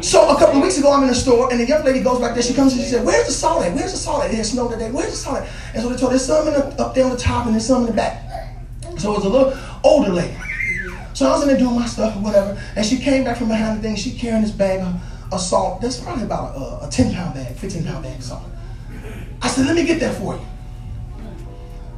So 0.00 0.28
a 0.34 0.38
couple 0.38 0.56
of 0.56 0.62
weeks 0.62 0.78
ago, 0.78 0.92
I'm 0.92 1.02
in 1.02 1.08
the 1.08 1.14
store, 1.14 1.50
and 1.50 1.60
the 1.60 1.66
young 1.66 1.84
lady 1.84 2.00
goes 2.02 2.20
back 2.20 2.34
there. 2.34 2.42
She 2.42 2.54
comes 2.54 2.72
and 2.72 2.80
she 2.80 2.88
said, 2.88 3.04
"Where's 3.04 3.26
the 3.26 3.32
salt 3.32 3.64
at? 3.64 3.74
Where's 3.74 3.92
the 3.92 3.98
salt 3.98 4.24
at? 4.24 4.30
It 4.30 4.36
had 4.36 4.46
snowed 4.46 4.70
today. 4.72 4.90
Where's 4.90 5.10
the 5.10 5.16
salt 5.16 5.38
at?" 5.42 5.48
And 5.74 5.82
so 5.82 5.88
they 5.90 5.96
told 5.96 6.12
her, 6.12 6.18
"There's 6.18 6.24
some 6.24 6.48
in 6.48 6.54
the, 6.54 6.82
up 6.82 6.94
there 6.94 7.04
on 7.04 7.10
the 7.10 7.16
top, 7.16 7.46
and 7.46 7.54
there's 7.54 7.66
some 7.66 7.82
in 7.82 7.86
the 7.88 7.92
back." 7.92 8.22
So 8.98 9.12
it 9.12 9.16
was 9.16 9.24
a 9.24 9.28
little 9.28 9.58
older 9.84 10.12
lady. 10.12 10.36
So 11.16 11.26
I 11.26 11.30
was 11.30 11.42
in 11.44 11.48
there 11.48 11.56
doing 11.56 11.74
my 11.74 11.86
stuff 11.86 12.14
or 12.14 12.18
whatever, 12.20 12.60
and 12.76 12.84
she 12.84 12.98
came 12.98 13.24
back 13.24 13.38
from 13.38 13.48
behind 13.48 13.78
the 13.78 13.82
thing. 13.82 13.96
She 13.96 14.12
carrying 14.12 14.42
this 14.42 14.50
bag 14.50 14.80
of, 14.80 15.32
of 15.32 15.40
salt. 15.40 15.80
That's 15.80 15.98
probably 15.98 16.24
about 16.24 16.54
a, 16.54 16.86
a 16.86 16.90
10 16.90 17.14
pound 17.14 17.32
bag, 17.32 17.56
15 17.56 17.84
pound 17.84 18.02
bag 18.04 18.18
of 18.18 18.22
salt. 18.22 18.42
I 19.40 19.48
said, 19.48 19.64
"Let 19.64 19.76
me 19.76 19.86
get 19.86 19.98
that 20.00 20.14
for 20.16 20.34
you." 20.34 20.46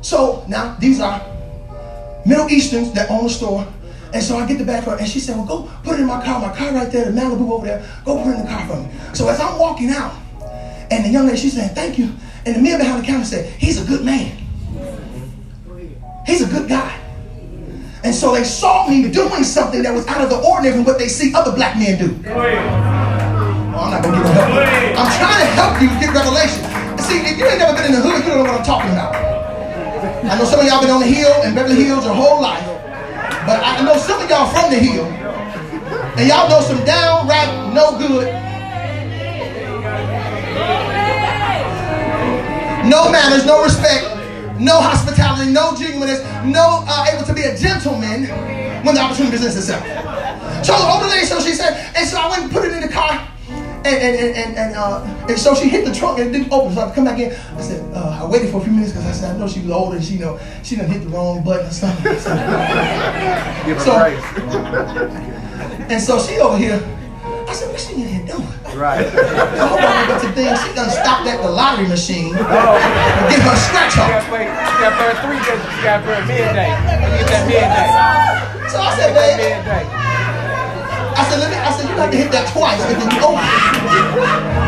So 0.02 0.44
now 0.46 0.76
these 0.78 1.00
are 1.00 1.20
Middle 2.24 2.48
Easterns 2.48 2.92
that 2.92 3.10
own 3.10 3.24
the 3.24 3.30
store. 3.30 3.66
And 4.14 4.22
so 4.22 4.38
I 4.38 4.46
get 4.46 4.58
the 4.58 4.64
bag 4.64 4.84
for 4.84 4.90
her, 4.90 4.98
and 4.98 5.08
she 5.08 5.18
said, 5.18 5.36
Well, 5.36 5.46
go 5.46 5.70
put 5.82 5.98
it 5.98 6.02
in 6.02 6.06
my 6.06 6.24
car. 6.24 6.40
My 6.40 6.56
car 6.56 6.72
right 6.72 6.90
there, 6.90 7.10
the 7.10 7.20
Malibu 7.20 7.50
over 7.50 7.66
there. 7.66 7.84
Go 8.04 8.22
put 8.22 8.30
it 8.30 8.38
in 8.38 8.44
the 8.44 8.48
car 8.48 8.66
for 8.68 8.76
me. 8.76 8.88
So 9.14 9.28
as 9.28 9.40
I'm 9.40 9.58
walking 9.58 9.90
out, 9.90 10.14
and 10.90 11.04
the 11.04 11.08
young 11.08 11.26
lady, 11.26 11.38
she's 11.38 11.54
saying, 11.54 11.74
Thank 11.74 11.98
you. 11.98 12.14
And 12.46 12.54
the 12.54 12.60
man 12.60 12.78
behind 12.78 13.02
the 13.02 13.06
counter 13.06 13.24
said, 13.24 13.50
He's 13.58 13.82
a 13.82 13.84
good 13.84 14.04
man. 14.04 14.38
He's 16.24 16.40
a 16.40 16.46
good 16.46 16.68
guy. 16.68 16.97
And 18.04 18.14
so 18.14 18.32
they 18.32 18.44
saw 18.44 18.86
me 18.88 19.10
doing 19.10 19.42
something 19.42 19.82
that 19.82 19.92
was 19.92 20.06
out 20.06 20.22
of 20.22 20.30
the 20.30 20.38
ordinary 20.38 20.76
from 20.76 20.84
what 20.84 20.98
they 20.98 21.08
see 21.08 21.34
other 21.34 21.52
black 21.52 21.76
men 21.76 21.98
do. 21.98 22.14
Oh, 22.30 23.86
I'm 23.86 23.90
not 23.90 24.02
gonna 24.02 24.22
get 24.22 24.24
no 24.24 24.32
help. 24.32 24.98
I'm 24.98 25.10
trying 25.18 25.40
to 25.42 25.50
help 25.58 25.82
you 25.82 25.88
get 25.98 26.14
revelation. 26.14 26.62
See, 27.02 27.18
if 27.26 27.38
you 27.38 27.46
ain't 27.46 27.58
never 27.58 27.74
been 27.74 27.90
in 27.90 27.98
the 27.98 28.02
hood, 28.02 28.22
you 28.22 28.30
don't 28.30 28.44
know 28.44 28.50
what 28.50 28.60
I'm 28.60 28.66
talking 28.66 28.90
about. 28.90 29.14
I 30.28 30.38
know 30.38 30.44
some 30.44 30.60
of 30.60 30.66
y'all 30.66 30.80
been 30.80 30.90
on 30.90 31.00
the 31.00 31.10
hill 31.10 31.32
and 31.42 31.54
Beverly 31.54 31.82
Hills 31.82 32.04
your 32.04 32.14
whole 32.14 32.40
life. 32.40 32.66
But 33.46 33.64
I 33.64 33.82
know 33.82 33.96
some 33.96 34.20
of 34.22 34.28
y'all 34.28 34.46
from 34.50 34.70
the 34.70 34.78
hill. 34.78 35.06
And 36.18 36.28
y'all 36.28 36.48
know 36.48 36.60
some 36.60 36.84
downright 36.84 37.74
no 37.74 37.98
good. 37.98 38.26
No 42.88 43.10
manners, 43.10 43.44
no 43.44 43.62
respect, 43.62 44.17
no 44.58 44.80
hospitality, 44.80 45.50
no 45.52 45.74
genuineness, 45.76 46.20
no 46.44 46.84
uh, 46.86 47.06
able 47.12 47.24
to 47.24 47.34
be 47.34 47.42
a 47.42 47.56
gentleman 47.56 48.26
when 48.84 48.94
the 48.94 49.00
opportunity 49.00 49.36
presents 49.36 49.56
itself. 49.56 49.84
So 50.64 50.76
the 50.76 50.84
older 50.84 51.06
lady, 51.06 51.26
so 51.26 51.40
she 51.40 51.52
said, 51.52 51.92
and 51.96 52.06
so 52.06 52.18
I 52.18 52.28
went 52.30 52.42
and 52.44 52.52
put 52.52 52.64
it 52.64 52.72
in 52.72 52.80
the 52.80 52.88
car. 52.88 53.26
And, 53.84 53.86
and, 53.86 54.16
and, 54.16 54.36
and, 54.36 54.56
and, 54.56 54.76
uh, 54.76 55.26
and 55.28 55.38
so 55.38 55.54
she 55.54 55.68
hit 55.68 55.86
the 55.86 55.94
trunk 55.94 56.18
and 56.18 56.28
it 56.28 56.32
didn't 56.38 56.52
open. 56.52 56.74
So 56.74 56.80
I 56.80 56.94
come 56.94 57.04
back 57.04 57.20
in. 57.20 57.30
I 57.30 57.60
said, 57.60 57.94
uh, 57.94 58.20
I 58.22 58.26
waited 58.26 58.50
for 58.50 58.60
a 58.60 58.64
few 58.64 58.72
minutes 58.72 58.92
because 58.92 59.06
I 59.06 59.12
said, 59.12 59.36
I 59.36 59.38
know 59.38 59.46
she 59.46 59.60
was 59.60 59.70
older 59.70 59.96
and 59.96 60.04
she 60.04 60.14
you 60.14 60.20
know 60.20 60.40
she 60.64 60.76
done 60.76 60.90
hit 60.90 61.04
the 61.04 61.08
wrong 61.08 61.44
button 61.44 61.66
or 61.66 61.70
something. 61.70 62.18
So, 63.78 63.84
so, 63.84 63.92
and 65.88 66.02
so 66.02 66.18
she 66.18 66.38
over 66.38 66.58
here. 66.58 66.97
I 67.48 67.52
said, 67.56 67.72
what's 67.72 67.88
she 67.88 67.96
in 67.96 68.08
here 68.12 68.26
doing? 68.28 68.44
Right. 68.76 69.08
I 69.08 69.64
hope 69.64 69.80
I 69.80 70.04
don't 70.04 70.08
get 70.12 70.20
to 70.20 70.30
things. 70.36 70.60
She 70.60 70.70
done 70.76 70.92
stopped 70.92 71.24
at 71.24 71.40
the 71.40 71.48
lottery 71.48 71.88
machine 71.88 72.36
oh. 72.36 72.76
and 72.76 73.24
get 73.32 73.40
her 73.40 73.56
scratch 73.56 73.96
She 73.96 74.04
off. 74.04 74.20
got 74.20 74.28
for, 74.28 74.36
she 74.36 74.74
got 74.84 74.92
for 75.00 75.08
three 75.24 75.40
days. 75.40 75.56
She 75.56 75.80
got 75.80 76.04
a 76.04 76.28
midday. 76.28 76.68
Get 76.68 77.26
that 77.32 77.48
midday. 77.48 77.88
So 78.68 78.84
I 78.84 78.92
said, 79.00 79.16
babe. 79.16 79.64
I 81.16 81.24
said, 81.24 81.40
let 81.40 81.48
me, 81.48 81.56
I 81.56 81.72
said, 81.72 81.88
you 81.88 81.96
have 81.96 82.10
to 82.12 82.18
hit 82.20 82.30
that 82.36 82.52
twice 82.52 82.84
and 82.84 83.00
then 83.00 83.08
you 83.16 83.20
open 83.24 83.40
it. 83.40 83.64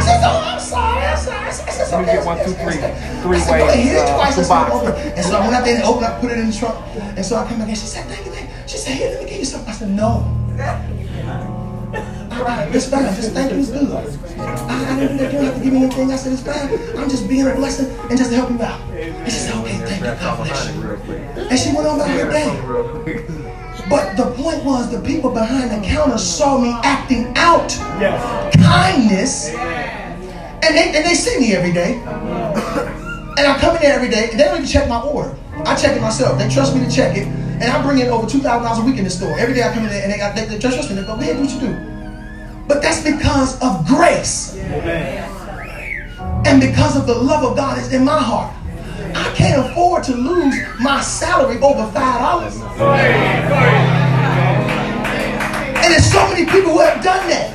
She 0.01 0.09
said, 0.09 0.25
oh, 0.25 0.41
I'm 0.41 0.59
sorry, 0.59 1.05
I'm 1.05 1.21
sorry. 1.21 1.47
I 1.47 1.53
said, 1.53 1.69
it's 1.69 1.93
Let 1.93 2.01
me 2.01 2.09
okay. 2.09 2.17
get 2.17 2.25
one, 2.25 2.39
two, 2.41 2.57
three, 2.65 2.81
three 3.21 3.37
I 3.37 3.45
said, 3.45 3.61
go 3.61 3.69
ahead, 3.69 3.77
hit 3.77 4.01
it 4.01 4.09
twice 4.09 4.35
Uh, 4.35 4.41
and 4.41 4.49
so 4.49 4.57
I 4.57 4.73
open 4.73 4.89
it. 4.97 5.21
And 5.21 5.25
so 5.29 5.37
I 5.37 5.41
went 5.45 5.53
out 5.53 5.65
there 5.69 5.77
and 5.77 5.85
opened 5.85 6.09
up, 6.09 6.17
put 6.25 6.33
it 6.33 6.41
in 6.41 6.49
the 6.49 6.57
trunk. 6.57 6.81
And 6.97 7.21
so 7.21 7.37
I 7.37 7.45
came 7.45 7.61
back 7.61 7.69
and 7.69 7.77
she 7.77 7.85
said, 7.85 8.09
thank 8.09 8.25
you, 8.25 8.33
thank 8.33 8.49
you. 8.49 8.57
She 8.65 8.81
said, 8.81 8.97
here, 8.97 9.13
let 9.13 9.21
me 9.21 9.29
give 9.29 9.39
you 9.39 9.45
something. 9.45 9.69
I 9.69 9.77
said, 9.77 9.93
no. 9.93 11.60
It's 12.75 12.89
fine. 12.89 13.15
Just 13.15 13.33
thank 13.33 13.53
you, 13.53 13.59
it's 13.59 13.71
good. 13.71 13.91
I, 13.91 14.97
I 14.97 15.01
didn't, 15.01 15.19
do 15.19 15.25
that. 15.25 15.33
you 15.33 15.39
don't 15.39 15.45
have 15.45 15.55
to 15.59 15.65
give 15.65 15.73
me 15.73 15.85
anything. 15.85 16.11
I 16.11 16.17
said, 16.17 16.33
it's 16.33 16.43
fine. 16.43 16.99
I'm 16.99 17.09
just 17.11 17.29
being 17.29 17.47
a 17.47 17.55
blessing 17.55 17.87
and 18.09 18.17
just 18.19 18.31
to 18.31 18.37
help 18.37 18.51
you 18.51 18.63
out. 18.63 18.81
And 18.91 19.25
she 19.33 19.39
said, 19.39 19.55
okay, 19.57 19.77
thank 19.79 20.01
you. 20.01 20.07
God 20.07 20.37
bless 20.47 20.75
you. 20.75 20.83
And 21.51 21.59
she 21.59 21.73
went 21.75 21.87
on 21.87 21.97
about 22.01 22.11
her 22.11 22.31
day. 22.31 23.21
But 23.89 24.17
the 24.17 24.31
point 24.41 24.65
was 24.65 24.91
the 24.91 25.01
people 25.01 25.31
behind 25.31 25.71
the 25.71 25.87
counter 25.87 26.17
saw 26.19 26.59
me 26.59 26.71
acting 26.85 27.33
out 27.37 27.71
Yes. 28.01 28.55
kindness. 28.57 29.51
And 30.63 30.77
they, 30.77 30.95
and 30.97 31.05
they 31.05 31.15
see 31.15 31.39
me 31.41 31.55
every 31.55 31.73
day. 31.73 31.95
And 32.05 33.47
I 33.47 33.57
come 33.59 33.77
in 33.77 33.83
there 33.83 33.95
every 33.95 34.09
day. 34.11 34.31
And 34.31 34.39
they 34.41 34.45
don't 34.45 34.57
even 34.59 34.69
check 34.69 34.89
my 34.89 35.01
order. 35.01 35.37
I 35.65 35.75
check 35.75 35.97
it 35.97 36.01
myself. 36.01 36.39
They 36.39 36.49
trust 36.49 36.75
me 36.75 36.85
to 36.85 36.91
check 36.91 37.17
it. 37.17 37.27
And 37.27 37.65
I 37.65 37.83
bring 37.83 37.99
in 37.99 38.09
over 38.09 38.27
$2,000 38.27 38.43
a 38.81 38.85
week 38.85 38.97
in 38.97 39.05
the 39.05 39.11
store. 39.11 39.39
Every 39.39 39.55
day 39.55 39.63
I 39.63 39.73
come 39.75 39.85
in 39.85 39.91
there 39.91 40.03
and 40.03 40.13
they, 40.13 40.17
got, 40.17 40.35
they, 40.35 40.47
they 40.47 40.59
trust 40.59 40.89
me. 40.89 40.97
They 40.97 41.03
go, 41.05 41.17
man, 41.17 41.41
what 41.41 41.51
you 41.51 41.61
do. 41.61 42.00
But 42.71 42.83
that's 42.83 43.03
because 43.03 43.61
of 43.61 43.85
grace. 43.85 44.55
And 46.47 46.61
because 46.61 46.97
of 46.97 47.05
the 47.05 47.17
love 47.17 47.43
of 47.45 47.57
God 47.57 47.79
is 47.79 47.93
in 47.93 48.05
my 48.05 48.23
heart. 48.23 48.55
I 49.13 49.35
can't 49.35 49.67
afford 49.67 50.05
to 50.05 50.15
lose 50.15 50.55
my 50.79 51.01
salary 51.01 51.59
over 51.63 51.83
$5. 51.91 52.61
And 55.83 55.93
there's 55.93 56.13
so 56.13 56.23
many 56.29 56.45
people 56.47 56.71
who 56.71 56.79
have 56.79 57.03
done 57.03 57.27
that. 57.27 57.51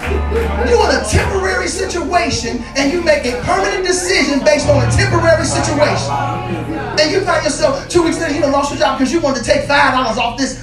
You're 0.68 0.84
in 0.84 1.00
a 1.00 1.06
temporary 1.08 1.70
situation 1.70 2.62
and 2.76 2.92
you 2.92 3.02
make 3.02 3.24
a 3.24 3.42
permanent 3.44 3.86
decision 3.88 4.44
based 4.44 4.68
on 4.68 4.86
a 4.86 4.92
temporary 4.92 5.46
situation. 5.46 6.12
And 7.00 7.10
you 7.10 7.22
find 7.22 7.42
yourself 7.42 7.88
two 7.88 8.04
weeks 8.04 8.20
later, 8.20 8.34
you 8.36 8.42
lost 8.48 8.72
your 8.72 8.80
job 8.80 9.00
because 9.00 9.14
you 9.14 9.22
wanted 9.22 9.46
to 9.46 9.50
take 9.50 9.66
five 9.66 9.94
dollars 9.94 10.18
off 10.18 10.38
this. 10.38 10.62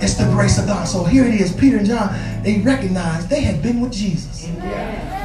It's 0.00 0.14
the 0.14 0.24
grace 0.26 0.58
of 0.58 0.66
God. 0.66 0.84
So 0.84 1.04
here 1.04 1.24
it 1.24 1.34
is. 1.34 1.52
Peter 1.52 1.78
and 1.78 1.86
John, 1.86 2.14
they 2.42 2.60
recognized 2.60 3.28
they 3.28 3.40
had 3.40 3.62
been 3.62 3.80
with 3.80 3.92
Jesus. 3.92 4.46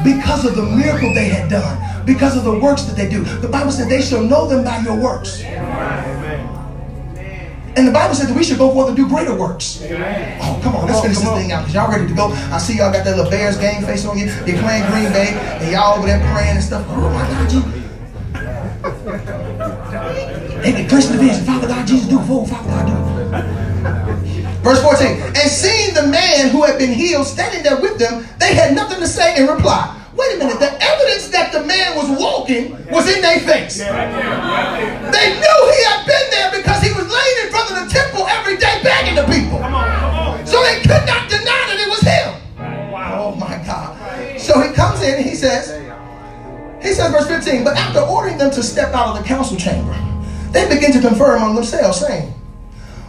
Because 0.03 0.45
of 0.45 0.55
the 0.55 0.63
miracle 0.63 1.13
they 1.13 1.29
had 1.29 1.49
done, 1.49 2.05
because 2.05 2.35
of 2.35 2.43
the 2.43 2.59
works 2.59 2.83
that 2.83 2.95
they 2.95 3.09
do. 3.09 3.23
The 3.23 3.47
Bible 3.47 3.71
said 3.71 3.89
they 3.89 4.01
shall 4.01 4.23
know 4.23 4.47
them 4.47 4.63
by 4.63 4.79
your 4.79 4.99
works. 4.99 5.43
And 7.75 7.87
the 7.87 7.91
Bible 7.91 8.13
said 8.13 8.29
that 8.29 8.37
we 8.37 8.43
should 8.43 8.59
go 8.59 8.71
forth 8.71 8.89
and 8.89 8.97
do 8.97 9.07
greater 9.07 9.33
works. 9.33 9.81
Oh, 9.81 10.59
come 10.61 10.75
on, 10.75 10.87
let's 10.87 11.01
finish 11.01 11.17
this 11.17 11.29
thing 11.29 11.51
out 11.51 11.61
because 11.61 11.73
y'all 11.73 11.89
ready 11.89 12.07
to 12.07 12.13
go. 12.13 12.31
I 12.51 12.59
see 12.59 12.77
y'all 12.77 12.91
got 12.93 13.03
that 13.05 13.15
little 13.15 13.31
Bears 13.31 13.57
game 13.57 13.83
face 13.83 14.05
on 14.05 14.17
you. 14.17 14.25
You're 14.25 14.61
playing 14.61 14.85
Green 14.91 15.11
Bay 15.11 15.33
and 15.61 15.71
y'all 15.71 15.97
over 15.97 16.05
there 16.05 16.19
praying 16.33 16.57
and 16.57 16.63
stuff. 16.63 16.85
Oh 16.89 17.09
my 17.09 17.27
God, 17.27 17.49
can 20.61 20.87
clinch 20.89 21.05
the 21.05 21.17
vision. 21.17 21.45
Father 21.45 21.67
God, 21.67 21.87
Jesus, 21.87 22.07
do. 22.07 22.19
Oh, 22.21 22.45
Father 22.45 22.69
God, 22.69 23.67
do. 23.67 23.72
Verse 24.63 24.81
14. 24.81 25.35
And 25.35 25.49
seeing 25.51 25.93
the 25.93 26.07
man 26.07 26.49
who 26.49 26.63
had 26.63 26.79
been 26.79 26.93
healed 26.93 27.27
standing 27.27 27.63
there 27.63 27.79
with 27.81 27.99
them, 27.99 28.25
they 28.39 28.55
had 28.55 28.73
nothing 28.73 28.99
to 28.99 29.07
say 29.07 29.35
in 29.35 29.47
reply. 29.47 29.99
Wait 30.15 30.35
a 30.35 30.37
minute. 30.37 30.59
The 30.59 30.71
evidence 30.71 31.27
that 31.29 31.51
the 31.51 31.65
man 31.67 31.97
was 31.97 32.07
walking 32.17 32.71
was 32.87 33.11
in 33.11 33.21
their 33.21 33.39
face. 33.41 33.79
They 33.79 35.27
knew 35.35 35.59
he 35.67 35.81
had 35.83 36.07
been 36.07 36.27
there 36.31 36.51
because 36.55 36.79
he 36.79 36.95
was 36.95 37.11
laying 37.11 37.37
in 37.43 37.51
front 37.51 37.71
of 37.71 37.83
the 37.83 37.87
temple 37.91 38.25
every 38.27 38.55
day 38.55 38.79
begging 38.83 39.19
the 39.19 39.27
people. 39.27 39.59
So 40.47 40.63
they 40.63 40.79
could 40.79 41.03
not 41.11 41.27
deny 41.27 41.61
that 41.67 41.77
it 41.83 41.89
was 41.89 42.01
him. 42.01 42.39
Oh 43.19 43.35
my 43.35 43.59
God. 43.65 43.99
So 44.39 44.61
he 44.61 44.71
comes 44.71 45.01
in 45.01 45.15
and 45.15 45.25
he 45.25 45.35
says, 45.35 45.75
he 46.81 46.93
says, 46.93 47.11
verse 47.11 47.27
15, 47.27 47.63
but 47.63 47.75
after 47.75 47.99
ordering 47.99 48.37
them 48.37 48.51
to 48.51 48.63
step 48.63 48.93
out 48.93 49.15
of 49.15 49.21
the 49.21 49.27
council 49.27 49.57
chamber, 49.57 49.91
they 50.51 50.69
begin 50.73 50.91
to 50.93 51.01
confer 51.01 51.35
among 51.35 51.55
themselves, 51.55 51.99
saying, 51.99 52.29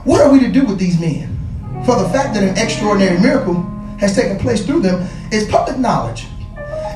What 0.04 0.20
are 0.20 0.32
we 0.32 0.40
to 0.40 0.48
do 0.50 0.64
with 0.64 0.78
these 0.78 0.98
men? 0.98 1.43
For 1.84 1.96
the 1.96 2.08
fact 2.08 2.32
that 2.34 2.42
an 2.42 2.56
extraordinary 2.56 3.20
miracle 3.20 3.62
has 3.98 4.16
taken 4.16 4.38
place 4.38 4.64
through 4.64 4.80
them 4.80 5.06
is 5.30 5.46
public 5.48 5.78
knowledge 5.78 6.26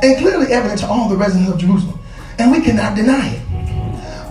and 0.02 0.16
clearly 0.18 0.52
evident 0.52 0.80
to 0.80 0.88
all 0.88 1.08
the 1.08 1.16
residents 1.16 1.52
of 1.52 1.58
Jerusalem, 1.58 1.98
and 2.38 2.50
we 2.50 2.60
cannot 2.60 2.96
deny 2.96 3.34
it. 3.34 3.42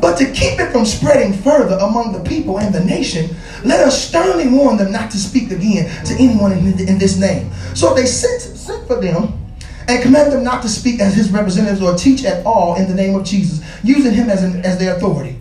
But 0.02 0.18
to 0.18 0.26
keep 0.26 0.60
it 0.60 0.72
from 0.72 0.86
spreading 0.86 1.34
further 1.34 1.76
among 1.76 2.12
the 2.12 2.28
people 2.28 2.60
and 2.60 2.74
the 2.74 2.84
nation, 2.84 3.36
let 3.64 3.86
us 3.86 4.08
sternly 4.08 4.48
warn 4.48 4.78
them 4.78 4.92
not 4.92 5.12
to 5.12 5.18
speak 5.18 5.52
again 5.52 5.90
to 6.06 6.14
anyone 6.16 6.52
in, 6.52 6.98
this 6.98 7.18
name. 7.18 7.52
So 7.76 7.94
they 7.94 8.06
sent, 8.06 8.42
sent 8.42 8.88
for 8.88 9.02
them 9.02 9.40
and 9.88 10.02
commanded 10.02 10.34
them 10.34 10.44
not 10.44 10.62
to 10.64 10.70
speak 10.70 11.00
as 11.00 11.14
his 11.16 11.32
representatives 11.32 11.82
or 11.82 11.96
teach 11.96 12.24
at 12.26 12.46
all 12.46 12.76
in 12.76 12.88
the 12.88 12.96
name 12.96 13.16
of 13.16 13.26
Jesus, 13.26 13.64
using 13.84 14.14
him 14.14 14.30
as, 14.30 14.44
an, 14.44 14.64
as 14.64 14.78
their 14.78 14.96
authority. 14.96 15.40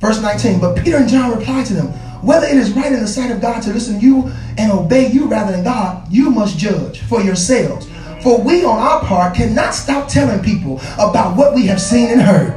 Verse 0.00 0.20
19, 0.20 0.60
but 0.60 0.76
Peter 0.76 0.98
and 0.98 1.08
John 1.08 1.36
replied 1.36 1.66
to 1.66 1.74
them, 1.74 1.92
whether 2.24 2.46
it 2.46 2.56
is 2.56 2.72
right 2.72 2.92
in 2.92 3.00
the 3.00 3.06
sight 3.06 3.30
of 3.30 3.40
God 3.40 3.62
to 3.62 3.72
listen 3.72 4.00
to 4.00 4.04
you 4.04 4.30
and 4.56 4.72
obey 4.72 5.10
you 5.10 5.26
rather 5.26 5.52
than 5.52 5.64
God, 5.64 6.10
you 6.10 6.30
must 6.30 6.58
judge 6.58 7.00
for 7.00 7.20
yourselves. 7.20 7.88
For 8.22 8.40
we 8.40 8.64
on 8.64 8.78
our 8.78 9.00
part 9.04 9.36
cannot 9.36 9.74
stop 9.74 10.08
telling 10.08 10.42
people 10.42 10.80
about 10.94 11.36
what 11.36 11.54
we 11.54 11.66
have 11.66 11.80
seen 11.80 12.10
and 12.10 12.22
heard. 12.22 12.52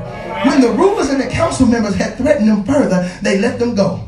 When 0.45 0.61
the 0.61 0.71
rulers 0.71 1.09
and 1.09 1.19
the 1.19 1.27
council 1.27 1.65
members 1.65 1.95
had 1.95 2.15
threatened 2.17 2.47
them 2.47 2.63
further, 2.63 3.11
they 3.21 3.39
let 3.39 3.59
them 3.59 3.75
go. 3.75 4.07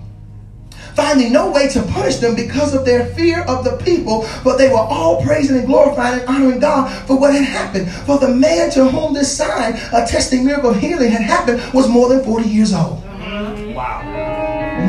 Finding 0.96 1.34
no 1.34 1.52
way 1.52 1.68
to 1.70 1.82
punish 1.84 2.18
them 2.18 2.36
because 2.36 2.74
of 2.74 2.86
their 2.86 3.06
fear 3.16 3.42
of 3.42 3.64
the 3.64 3.78
people, 3.78 4.28
but 4.44 4.58
they 4.58 4.70
were 4.70 4.78
all 4.78 5.24
praising 5.24 5.58
and 5.58 5.66
glorifying 5.66 6.20
and 6.20 6.30
honoring 6.30 6.60
God 6.60 6.90
for 7.08 7.18
what 7.18 7.34
had 7.34 7.46
happened. 7.46 7.90
For 7.92 8.18
the 8.18 8.30
man 8.30 8.70
to 8.72 8.88
whom 8.88 9.14
this 9.14 9.36
sign, 9.36 9.74
a 9.94 10.06
testing 10.06 10.46
miracle 10.46 10.74
healing, 10.74 11.12
had 11.12 11.22
happened 11.22 11.62
was 11.74 11.88
more 11.88 12.10
than 12.10 12.24
40 12.24 12.48
years 12.48 12.74
old. 12.74 13.04
Wow. 13.74 14.19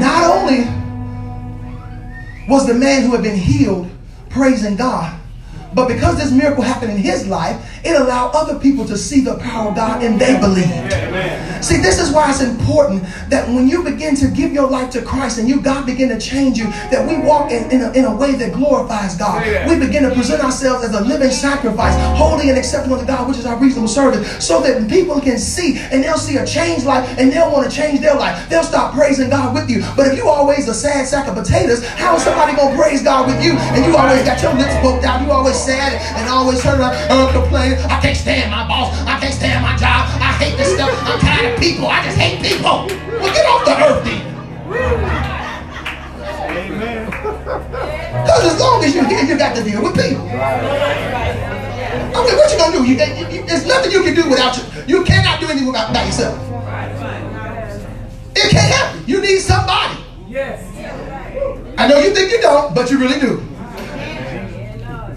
Not 0.01 0.25
only 0.31 0.65
was 2.49 2.67
the 2.67 2.75
man 2.75 3.03
who 3.03 3.13
had 3.13 3.23
been 3.23 3.37
healed 3.37 3.89
praising 4.31 4.77
God, 4.77 5.19
but 5.75 5.87
because 5.87 6.17
this 6.17 6.33
miracle 6.33 6.63
happened 6.63 6.93
in 6.93 6.99
his 6.99 7.27
life, 7.29 7.80
it 7.85 8.01
allowed 8.01 8.33
other 8.35 8.59
people 8.59 8.85
to 8.87 8.97
see 8.97 9.21
the 9.21 9.37
power 9.39 9.71
of 9.71 9.77
God 9.77 10.03
and 10.03 10.21
they 10.21 10.39
believed. 10.39 10.69
See, 11.65 11.77
this 11.77 12.01
is 12.01 12.13
why 12.13 12.31
it's 12.31 12.43
important 12.43 13.03
that 13.29 13.49
when 13.49 13.69
you 13.69 13.83
begin 13.85 14.17
to 14.17 14.29
give 14.29 14.53
your 14.53 14.69
life 14.69 14.91
to 14.93 15.03
Christ 15.03 15.39
and 15.39 15.49
you 15.49 15.61
God 15.61 15.85
begin 15.87 16.09
to 16.09 16.19
change 16.19 16.59
you, 16.59 16.65
that 16.91 17.07
we 17.07 17.19
walk 17.19 17.51
in, 17.51 17.71
in, 17.71 17.83
a, 17.83 17.93
in 17.93 18.05
a 18.05 18.15
way 18.17 18.33
that 18.33 18.53
glorifies 18.53 19.17
God. 19.17 19.45
We 19.69 19.79
begin 19.79 20.03
to 20.05 20.15
present 20.15 20.43
ourselves 20.43 20.85
as 20.85 20.95
a 20.95 21.05
living 21.05 21.31
sacrifice, 21.31 21.95
holy 22.17 22.49
and 22.49 22.59
acceptable 22.59 22.99
to 22.99 23.05
God, 23.05 23.29
which 23.29 23.39
is 23.39 23.47
our 23.47 23.57
reasonable 23.57 23.89
service, 23.89 24.45
so 24.45 24.61
that 24.63 24.89
people 24.89 25.21
can 25.21 25.39
see 25.39 25.79
and 25.93 26.03
they'll 26.03 26.19
see 26.19 26.37
a 26.39 26.47
changed 26.47 26.87
life 26.87 27.07
and 27.19 27.33
they'll 27.33 27.53
want 27.53 27.71
to 27.71 27.75
change 27.75 28.01
their 28.01 28.15
life. 28.15 28.49
They'll 28.49 28.65
start 28.65 28.95
praising 28.95 29.31
God 29.31 29.55
with 29.55 29.69
you. 29.69 29.85
But 29.97 30.09
if 30.09 30.17
you 30.17 30.29
always 30.29 30.69
a 30.69 30.75
sad 30.75 31.07
sack 31.07 31.29
of 31.29 31.35
potatoes, 31.35 31.87
how 31.87 32.17
is 32.17 32.23
somebody 32.23 32.57
going 32.57 32.75
to 32.75 32.83
praise 32.83 33.03
God 33.03 33.27
with 33.27 33.45
you? 33.45 33.53
And 33.53 33.85
you 33.85 33.97
always 33.97 34.25
got 34.25 34.41
your 34.43 34.55
lips 34.55 34.75
poked 34.81 35.05
out. 35.05 35.23
You 35.23 35.31
always 35.31 35.57
sad 35.57 36.01
and 36.17 36.29
always 36.29 36.63
turn 36.63 36.81
around 36.81 36.95
uh, 37.11 37.31
I 37.79 38.01
can't 38.01 38.17
stand 38.17 38.51
my 38.51 38.67
boss. 38.67 38.99
I 39.07 39.19
can't 39.21 39.35
stand 39.35 39.63
my 39.63 39.77
job. 39.77 40.09
I 40.19 40.33
hate 40.43 40.57
this 40.57 40.75
stuff. 40.75 40.91
I'm 41.05 41.19
tired 41.21 41.55
of 41.55 41.61
people. 41.61 41.87
I 41.87 42.03
just 42.05 42.19
hate 42.19 42.43
people. 42.43 42.87
Well, 43.21 43.35
get 43.35 43.47
off 43.47 43.65
the 43.65 43.75
earth 43.79 44.05
then. 44.05 44.31
Because 48.25 48.55
as 48.55 48.61
long 48.61 48.83
as 48.85 48.95
you're 48.95 49.07
here, 49.07 49.25
you 49.25 49.39
got 49.39 49.55
to 49.57 49.63
deal 49.63 49.83
with 49.83 49.95
people. 49.95 50.27
I 52.11 52.25
mean, 52.25 52.37
what 52.37 52.53
you 52.53 52.59
gonna 52.59 52.77
do? 52.77 52.85
You, 52.85 52.97
you, 52.97 53.41
you, 53.41 53.47
there's 53.47 53.67
nothing 53.67 53.93
you 53.93 54.03
can 54.03 54.15
do 54.15 54.29
without 54.29 54.57
you. 54.57 54.65
You 54.87 55.05
cannot 55.05 55.41
do 55.41 55.47
anything 55.47 55.67
without 55.67 55.95
yourself. 55.95 56.39
It 58.35 58.51
can't 58.51 58.75
happen. 58.75 59.05
You 59.07 59.21
need 59.21 59.41
somebody. 59.41 59.99
Yes. 60.29 60.67
I 61.79 61.87
know 61.89 61.99
you 61.99 62.15
think 62.15 62.31
you 62.33 62.41
don't, 62.41 62.75
but 62.75 62.91
you 62.91 62.99
really 62.99 63.21
do. 63.21 63.43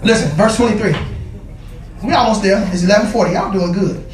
Listen, 0.02 0.30
verse 0.36 0.56
23. 0.56 1.13
We 2.04 2.12
almost 2.12 2.42
there. 2.42 2.58
It's 2.72 2.82
1140. 2.82 3.32
Y'all 3.32 3.52
doing 3.52 3.72
good. 3.72 4.06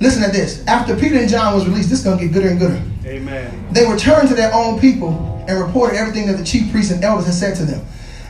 Listen 0.00 0.22
to 0.22 0.30
this. 0.30 0.66
After 0.66 0.96
Peter 0.96 1.18
and 1.18 1.28
John 1.28 1.54
was 1.54 1.66
released, 1.66 1.90
this 1.90 2.00
is 2.00 2.04
going 2.04 2.18
to 2.18 2.24
get 2.24 2.32
gooder 2.32 2.48
and 2.48 2.58
gooder. 2.58 2.82
Amen. 3.06 3.68
They 3.72 3.90
returned 3.90 4.28
to 4.28 4.34
their 4.34 4.52
own 4.52 4.80
people 4.80 5.44
and 5.46 5.60
reported 5.60 5.96
everything 5.96 6.26
that 6.26 6.36
the 6.36 6.44
chief 6.44 6.70
priests 6.72 6.90
and 6.90 7.04
elders 7.04 7.26
had 7.26 7.34
said 7.34 7.56
to 7.56 7.64
them. 7.64 7.86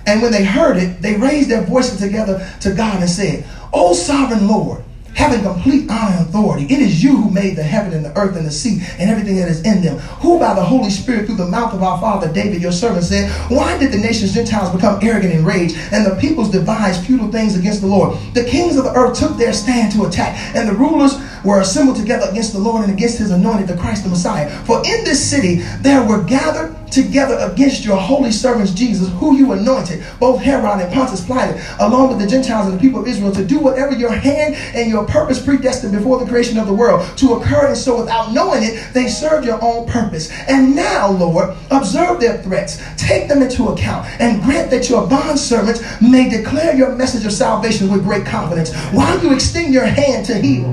And 0.07 0.21
when 0.21 0.33
they 0.33 0.45
heard 0.45 0.77
it, 0.77 1.01
they 1.01 1.17
raised 1.17 1.49
their 1.49 1.63
voices 1.63 1.99
together 1.99 2.47
to 2.61 2.75
God 2.75 3.01
and 3.01 3.09
said, 3.09 3.47
O 3.73 3.95
sovereign 3.95 4.47
Lord, 4.47 4.84
having 5.14 5.42
complete 5.42 5.90
honor 5.90 6.16
authority, 6.20 6.64
it 6.64 6.81
is 6.81 7.03
you 7.03 7.16
who 7.16 7.31
made 7.31 7.57
the 7.57 7.62
heaven 7.62 7.92
and 7.92 8.05
the 8.05 8.16
earth 8.18 8.37
and 8.37 8.46
the 8.46 8.50
sea 8.50 8.83
and 8.98 9.11
everything 9.11 9.37
that 9.37 9.48
is 9.48 9.62
in 9.62 9.83
them, 9.83 9.98
who 9.98 10.38
by 10.38 10.55
the 10.55 10.62
Holy 10.62 10.90
Spirit 10.90 11.27
through 11.27 11.37
the 11.37 11.46
mouth 11.46 11.72
of 11.72 11.83
our 11.83 12.00
father 12.00 12.33
David, 12.33 12.61
your 12.61 12.72
servant, 12.72 13.05
said, 13.05 13.31
Why 13.50 13.79
did 13.79 13.92
the 13.92 13.98
nations 13.98 14.35
Gentiles 14.35 14.74
become 14.74 14.98
arrogant 15.03 15.35
and 15.35 15.46
rage, 15.46 15.74
and 15.92 16.05
the 16.05 16.16
peoples 16.16 16.50
devise 16.50 17.05
futile 17.05 17.31
things 17.31 17.57
against 17.57 17.81
the 17.81 17.87
Lord? 17.87 18.18
The 18.35 18.44
kings 18.44 18.77
of 18.77 18.85
the 18.85 18.92
earth 18.92 19.18
took 19.18 19.37
their 19.37 19.53
stand 19.53 19.92
to 19.92 20.05
attack, 20.05 20.37
and 20.55 20.68
the 20.68 20.74
rulers 20.74 21.14
were 21.44 21.61
assembled 21.61 21.96
together 21.96 22.29
against 22.31 22.53
the 22.53 22.59
Lord 22.59 22.85
and 22.85 22.92
against 22.92 23.18
his 23.18 23.31
anointed, 23.31 23.68
the 23.68 23.77
Christ 23.77 24.05
the 24.05 24.11
Messiah. 24.11 24.50
For 24.64 24.79
in 24.79 25.05
this 25.05 25.24
city 25.24 25.57
there 25.81 26.03
were 26.03 26.22
gathered 26.22 26.77
together 26.95 27.37
against 27.41 27.85
your 27.85 27.97
holy 27.97 28.31
servants 28.31 28.73
Jesus, 28.73 29.09
who 29.15 29.37
you 29.37 29.53
anointed, 29.53 30.05
both 30.21 30.41
Herod 30.41 30.81
and 30.81 30.93
Pontius 30.93 31.27
Pilate, 31.27 31.61
along 31.81 32.11
with 32.11 32.21
the 32.21 32.27
Gentiles 32.27 32.69
and 32.69 32.79
the 32.79 32.81
people 32.81 33.01
of 33.01 33.09
Israel, 33.09 33.33
to 33.33 33.45
do 33.45 33.59
whatever 33.59 33.93
your 33.93 34.13
hand 34.13 34.55
and 34.75 34.89
your 34.89 35.05
purpose 35.05 35.45
predestined 35.45 35.93
before 35.93 36.19
the 36.19 36.27
creation 36.27 36.59
of 36.59 36.67
the 36.67 36.73
world 36.73 37.05
to 37.19 37.35
occur. 37.35 37.69
And 37.69 37.77
so, 37.77 38.01
without 38.01 38.33
knowing 38.33 38.63
it, 38.63 38.95
they 38.95 39.09
served 39.09 39.45
your 39.45 39.63
own 39.63 39.89
purpose. 39.89 40.31
And 40.49 40.77
now, 40.77 41.11
Lord, 41.11 41.57
observe 41.71 42.21
their 42.21 42.43
threats, 42.43 42.81
take 42.97 43.29
them 43.29 43.43
into 43.43 43.69
account, 43.69 44.07
and 44.21 44.43
grant 44.43 44.71
that 44.71 44.89
your 44.89 45.07
bondservants 45.09 46.01
may 46.01 46.29
declare 46.29 46.77
your 46.77 46.95
message 46.95 47.27
of 47.27 47.33
salvation 47.33 47.91
with 47.91 48.05
great 48.05 48.25
confidence 48.25 48.75
while 48.93 49.21
you 49.23 49.35
extend 49.35 49.75
your 49.75 49.87
hand 49.87 50.25
to 50.27 50.39
heal. 50.39 50.67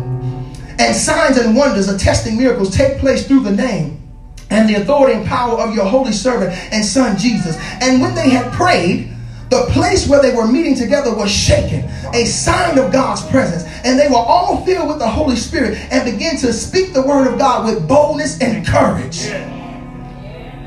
And 0.78 0.96
signs 0.96 1.38
and 1.38 1.56
wonders, 1.56 1.90
attesting 1.90 2.38
miracles, 2.38 2.76
take 2.76 2.98
place 2.98 3.28
through 3.28 3.42
the 3.42 3.52
name 3.52 4.01
and 4.52 4.70
the 4.70 4.76
authority 4.76 5.18
and 5.18 5.26
power 5.26 5.60
of 5.60 5.74
your 5.74 5.86
holy 5.86 6.12
servant 6.12 6.52
and 6.72 6.86
son 6.86 7.18
Jesus. 7.18 7.58
And 7.82 8.02
when 8.02 8.14
they 8.14 8.30
had 8.30 8.52
prayed, 8.54 9.12
the 9.50 9.66
place 9.72 10.08
where 10.08 10.22
they 10.22 10.34
were 10.34 10.48
meeting 10.48 10.76
together 10.76 11.14
was 11.14 11.30
shaken, 11.30 11.90
a 12.14 12.26
sign 12.26 12.78
of 12.78 12.92
God's 12.92 13.26
presence. 13.28 13.64
And 13.84 14.00
they 14.00 14.08
were 14.08 14.16
all 14.16 14.64
filled 14.66 14.88
with 14.88 15.00
the 15.00 15.08
Holy 15.10 15.36
Spirit 15.36 15.78
and 15.92 16.10
began 16.10 16.38
to 16.38 16.54
speak 16.54 16.94
the 16.94 17.02
word 17.02 17.28
of 17.28 17.38
God 17.38 17.66
with 17.66 17.88
boldness 17.88 18.40
and 18.40 18.66
courage. 18.66 19.20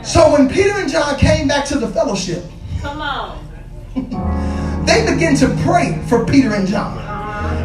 So 0.04 0.32
when 0.32 0.50
Peter 0.50 0.72
and 0.72 0.90
John 0.90 1.18
came 1.18 1.48
back 1.48 1.64
to 1.66 1.78
the 1.78 1.88
fellowship, 1.88 2.44
Come 2.82 3.00
on. 3.00 3.40
they 4.86 5.10
began 5.10 5.34
to 5.36 5.48
pray 5.64 6.02
for 6.06 6.26
Peter 6.26 6.52
and 6.52 6.68
John 6.68 6.98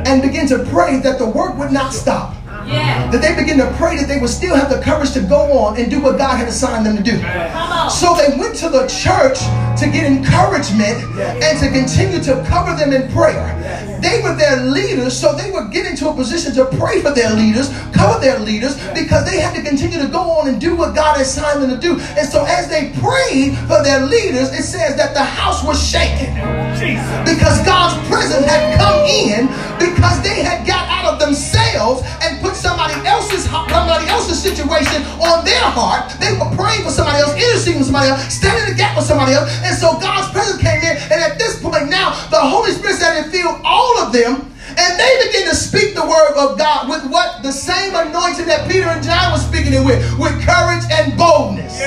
and 0.08 0.22
begin 0.22 0.48
to 0.48 0.60
pray 0.66 1.00
that 1.02 1.20
the 1.20 1.28
work 1.28 1.58
would 1.58 1.74
not 1.74 1.94
stop. 1.94 2.34
Yeah. 2.70 3.10
That 3.12 3.22
they 3.22 3.34
begin 3.36 3.58
to 3.58 3.72
pray 3.78 3.98
that 3.98 4.08
they 4.08 4.20
would 4.20 4.30
still 4.30 4.56
have 4.56 4.70
the 4.70 4.82
courage 4.82 5.12
to 5.14 5.22
go 5.22 5.52
on 5.58 5.78
and 5.78 5.90
do 5.90 6.02
what 6.02 6.18
God 6.18 6.38
had 6.38 6.48
assigned 6.48 6.86
them 6.86 6.96
to 6.98 7.04
do. 7.04 7.20
Come. 7.20 7.90
So 7.90 8.14
they 8.14 8.38
went 8.38 8.56
to 8.62 8.70
the 8.70 8.86
church 8.86 9.42
to 9.82 9.90
get 9.90 10.06
encouragement 10.06 11.02
and 11.18 11.54
to 11.60 11.68
continue 11.74 12.22
to 12.24 12.46
cover 12.46 12.76
them 12.78 12.94
in 12.94 13.12
prayer. 13.12 13.58
They 14.02 14.22
were 14.22 14.36
their 14.36 14.64
leaders, 14.64 15.18
so 15.20 15.36
they 15.36 15.52
would 15.52 15.72
get 15.72 15.86
into 15.86 16.08
a 16.08 16.14
position 16.14 16.54
to 16.56 16.66
pray 16.78 17.02
for 17.02 17.12
their 17.12 17.34
leaders, 17.34 17.70
cover 17.92 18.20
their 18.20 18.40
leaders, 18.40 18.78
because 18.94 19.26
they 19.26 19.40
had 19.40 19.56
to 19.56 19.62
continue 19.62 20.00
to 20.00 20.08
go 20.08 20.22
on 20.40 20.48
and 20.48 20.62
do 20.62 20.76
what 20.76 20.96
God 20.96 21.18
had 21.18 21.26
assigned 21.26 21.62
them 21.62 21.72
to 21.72 21.78
do. 21.78 22.00
And 22.16 22.28
so 22.28 22.46
as 22.46 22.70
they 22.70 22.94
prayed 23.02 23.58
for 23.68 23.84
their 23.84 24.06
leaders, 24.06 24.54
it 24.54 24.64
says 24.64 24.96
that 24.96 25.14
the 25.14 25.24
house 25.24 25.64
was 25.64 25.82
shaken 25.82 26.32
oh, 26.40 27.26
because 27.28 27.60
God's 27.66 28.00
presence 28.08 28.46
had 28.46 28.78
come 28.80 29.04
in 29.06 29.48
because 29.80 30.22
they 30.24 30.44
had 30.44 30.66
got 30.66 30.88
out 30.88 31.14
of 31.14 31.20
themselves 31.20 32.04
and 32.24 32.39
put 32.39 32.39
somebody 32.60 32.96
else's 33.08 33.48
somebody 33.48 34.06
else's 34.12 34.42
situation 34.42 35.02
on 35.24 35.46
their 35.46 35.64
heart. 35.64 36.12
They 36.20 36.36
were 36.38 36.52
praying 36.54 36.84
for 36.84 36.92
somebody 36.92 37.24
else, 37.24 37.34
interceding 37.34 37.82
for 37.82 37.90
somebody 37.90 38.10
else, 38.12 38.28
standing 38.28 38.68
in 38.68 38.70
the 38.76 38.78
gap 38.78 38.94
for 38.94 39.02
somebody 39.02 39.34
else. 39.34 39.50
And 39.64 39.74
so 39.74 39.98
God's 39.98 40.30
presence 40.32 40.62
came 40.62 40.82
in, 40.84 40.96
and 41.10 41.20
at 41.24 41.40
this 41.40 41.62
point 41.62 41.90
now, 41.90 42.12
the 42.30 42.40
Holy 42.40 42.72
Spirit 42.72 43.00
said 43.00 43.26
it 43.26 43.32
filled 43.32 43.62
all 43.64 43.98
of 44.00 44.12
them. 44.12 44.46
And 44.70 45.00
they 45.00 45.12
begin 45.26 45.50
to 45.50 45.56
speak 45.56 45.96
the 45.96 46.06
word 46.06 46.38
of 46.38 46.58
God 46.58 46.88
with 46.88 47.10
what 47.10 47.42
the 47.42 47.52
same 47.52 47.96
anointing 47.96 48.46
that 48.46 48.70
Peter 48.70 48.86
and 48.86 49.04
John 49.04 49.34
were 49.34 49.42
speaking 49.42 49.74
it 49.74 49.84
with, 49.84 50.00
with 50.20 50.38
courage 50.46 50.86
and 50.92 51.18
boldness. 51.18 51.82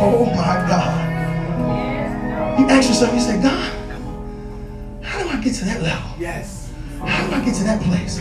Oh 0.00 0.24
my 0.32 0.56
God. 0.64 1.04
You 2.58 2.66
ask 2.68 2.88
yourself, 2.88 3.12
you 3.14 3.20
say, 3.20 3.40
God, 3.40 3.72
how 5.04 5.22
do 5.22 5.28
I 5.28 5.40
get 5.40 5.54
to 5.56 5.64
that 5.66 5.82
level? 5.82 6.10
Yes. 6.18 6.72
How 7.04 7.28
do 7.28 7.34
I 7.34 7.44
get 7.44 7.54
to 7.56 7.64
that 7.64 7.82
place? 7.82 8.18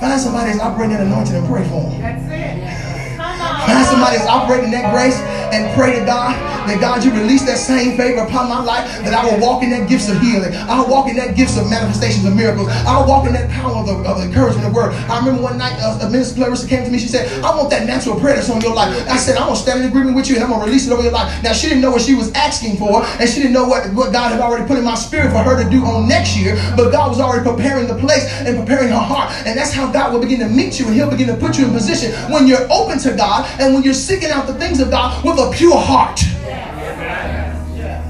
Find 0.00 0.20
somebody 0.20 0.52
that's 0.52 0.60
operating 0.62 0.94
in 0.94 1.02
anointing 1.02 1.34
and 1.34 1.46
pray 1.48 1.64
for 1.64 1.82
them. 1.82 2.00
That's 2.00 2.22
it. 2.30 3.16
Come 3.16 3.40
on. 3.40 3.77
Find 3.88 4.04
somebody 4.04 4.18
that's 4.18 4.28
operating 4.28 4.70
that 4.72 4.92
grace 4.92 5.16
and 5.48 5.74
pray 5.74 5.98
to 5.98 6.04
God 6.04 6.36
that 6.68 6.80
God, 6.80 7.04
you 7.04 7.10
release 7.12 7.44
that 7.48 7.56
same 7.56 7.96
favor 7.96 8.20
upon 8.20 8.48
my 8.48 8.60
life, 8.60 8.84
that 9.02 9.16
I 9.16 9.24
will 9.24 9.40
walk 9.40 9.64
in 9.64 9.70
that 9.70 9.88
gifts 9.88 10.08
of 10.08 10.20
healing. 10.20 10.52
I'll 10.68 10.86
walk 10.86 11.08
in 11.08 11.16
that 11.16 11.34
gifts 11.34 11.56
of 11.56 11.68
manifestations 11.68 12.24
of 12.28 12.36
miracles. 12.36 12.68
I'll 12.84 13.08
walk 13.08 13.26
in 13.26 13.32
that 13.32 13.48
power 13.50 13.72
of 13.80 13.86
the, 13.86 13.96
of 14.04 14.20
the 14.20 14.28
encouragement 14.28 14.66
of 14.66 14.72
the 14.72 14.76
word. 14.76 14.92
I 15.08 15.18
remember 15.18 15.42
one 15.42 15.56
night 15.56 15.80
uh, 15.80 16.04
a 16.04 16.10
minister 16.10 16.36
Clarissa 16.36 16.68
came 16.68 16.84
to 16.84 16.90
me. 16.90 16.98
She 16.98 17.08
said, 17.08 17.26
I 17.42 17.56
want 17.56 17.70
that 17.70 17.86
natural 17.86 18.20
prayer 18.20 18.36
that's 18.36 18.50
on 18.50 18.60
your 18.60 18.74
life. 18.74 18.92
I 19.08 19.16
said, 19.16 19.36
I'm 19.36 19.48
going 19.48 19.56
to 19.56 19.62
stand 19.62 19.80
in 19.80 19.88
agreement 19.88 20.16
with 20.16 20.28
you 20.28 20.36
and 20.36 20.44
I'm 20.44 20.50
going 20.50 20.60
to 20.60 20.66
release 20.66 20.86
it 20.86 20.92
over 20.92 21.02
your 21.02 21.12
life. 21.12 21.32
Now, 21.42 21.52
she 21.52 21.68
didn't 21.68 21.80
know 21.80 21.90
what 21.90 22.02
she 22.02 22.14
was 22.14 22.30
asking 22.32 22.76
for 22.76 23.02
and 23.02 23.28
she 23.28 23.40
didn't 23.40 23.56
know 23.56 23.66
what, 23.66 23.88
what 23.94 24.12
God 24.12 24.32
had 24.32 24.40
already 24.40 24.66
put 24.68 24.76
in 24.78 24.84
my 24.84 24.94
spirit 24.94 25.32
for 25.32 25.40
her 25.40 25.56
to 25.62 25.68
do 25.70 25.84
on 25.84 26.06
next 26.06 26.36
year, 26.36 26.54
but 26.76 26.92
God 26.92 27.08
was 27.08 27.20
already 27.20 27.44
preparing 27.48 27.88
the 27.88 27.96
place 27.96 28.28
and 28.44 28.58
preparing 28.58 28.88
her 28.88 29.00
heart. 29.00 29.32
And 29.46 29.56
that's 29.56 29.72
how 29.72 29.90
God 29.90 30.12
will 30.12 30.20
begin 30.20 30.40
to 30.40 30.48
meet 30.48 30.78
you 30.78 30.86
and 30.86 30.94
he'll 30.94 31.10
begin 31.10 31.28
to 31.28 31.36
put 31.36 31.56
you 31.56 31.64
in 31.64 31.72
position 31.72 32.12
when 32.30 32.46
you're 32.46 32.68
open 32.70 32.98
to 33.00 33.16
God 33.16 33.48
and 33.58 33.72
when 33.72 33.77
you're 33.84 33.94
seeking 33.94 34.30
out 34.30 34.46
the 34.46 34.54
things 34.54 34.80
of 34.80 34.90
God 34.90 35.24
with 35.24 35.38
a 35.38 35.50
pure 35.52 35.76
heart. 35.76 36.20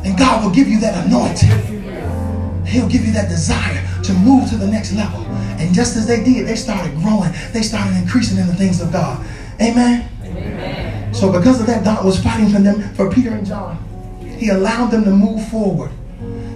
And 0.05 0.17
God 0.19 0.45
will 0.45 0.51
give 0.51 0.69
you 0.69 0.81
that 0.81 1.07
anointing. 1.07 2.67
He'll 2.67 2.89
give 2.89 3.05
you 3.05 3.13
that 3.13 3.29
desire 3.29 3.83
to 4.03 4.13
move 4.13 4.49
to 4.51 4.57
the 4.57 4.67
next 4.67 4.93
level. 4.93 5.21
And 5.59 5.75
just 5.75 5.97
as 5.97 6.07
they 6.07 6.23
did, 6.23 6.47
they 6.47 6.57
started 6.57 6.95
growing. 6.97 7.33
They 7.53 7.63
started 7.63 7.97
increasing 7.97 8.39
in 8.39 8.47
the 8.47 8.55
things 8.55 8.81
of 8.81 8.93
God. 8.93 9.27
Amen. 9.61 10.09
Amen. 10.23 11.15
So 11.15 11.33
because 11.33 11.61
of 11.61 11.67
that, 11.67 11.85
God 11.85 12.05
was 12.05 12.23
fighting 12.23 12.49
for 12.49 12.61
them, 12.61 12.95
for 12.95 13.11
Peter 13.11 13.31
and 13.31 13.47
John. 13.47 13.77
He 14.21 14.51
allowed 14.51 14.91
them 14.91 15.05
to 15.05 15.11
move 15.11 15.49
forward. 15.49 15.91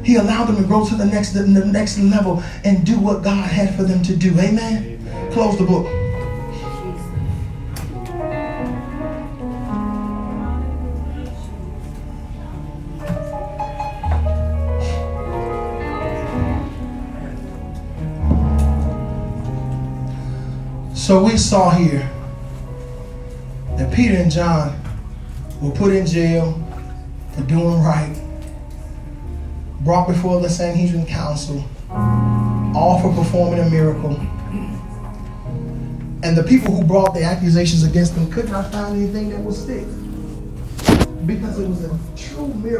He 0.04 0.16
allowed 0.16 0.46
them 0.46 0.56
to 0.56 0.64
grow 0.64 0.84
to 0.86 0.94
the 0.94 1.06
next, 1.06 1.32
the 1.32 1.46
next 1.46 1.98
level 1.98 2.42
and 2.64 2.84
do 2.84 2.98
what 2.98 3.22
God 3.22 3.50
had 3.50 3.74
for 3.74 3.82
them 3.82 4.02
to 4.04 4.16
do. 4.16 4.38
Amen. 4.38 5.30
Close 5.32 5.58
the 5.58 5.64
book. 5.64 6.01
So 21.02 21.20
we 21.20 21.36
saw 21.36 21.70
here 21.70 22.08
that 23.76 23.92
Peter 23.92 24.14
and 24.18 24.30
John 24.30 24.80
were 25.60 25.72
put 25.72 25.92
in 25.92 26.06
jail 26.06 26.52
for 27.34 27.42
doing 27.42 27.82
right, 27.82 28.14
brought 29.80 30.06
before 30.06 30.40
the 30.40 30.48
Sanhedrin 30.48 31.04
Council, 31.04 31.64
all 31.90 33.00
for 33.02 33.12
performing 33.20 33.58
a 33.58 33.68
miracle. 33.68 34.16
And 36.22 36.36
the 36.36 36.44
people 36.44 36.72
who 36.72 36.84
brought 36.84 37.14
the 37.14 37.24
accusations 37.24 37.82
against 37.82 38.14
them 38.14 38.30
could 38.30 38.48
not 38.48 38.70
find 38.70 38.96
anything 38.96 39.30
that 39.30 39.40
would 39.40 39.56
stick 39.56 39.84
because 41.26 41.58
it 41.58 41.68
was 41.68 41.82
a 41.82 41.98
true 42.16 42.46
miracle. 42.54 42.78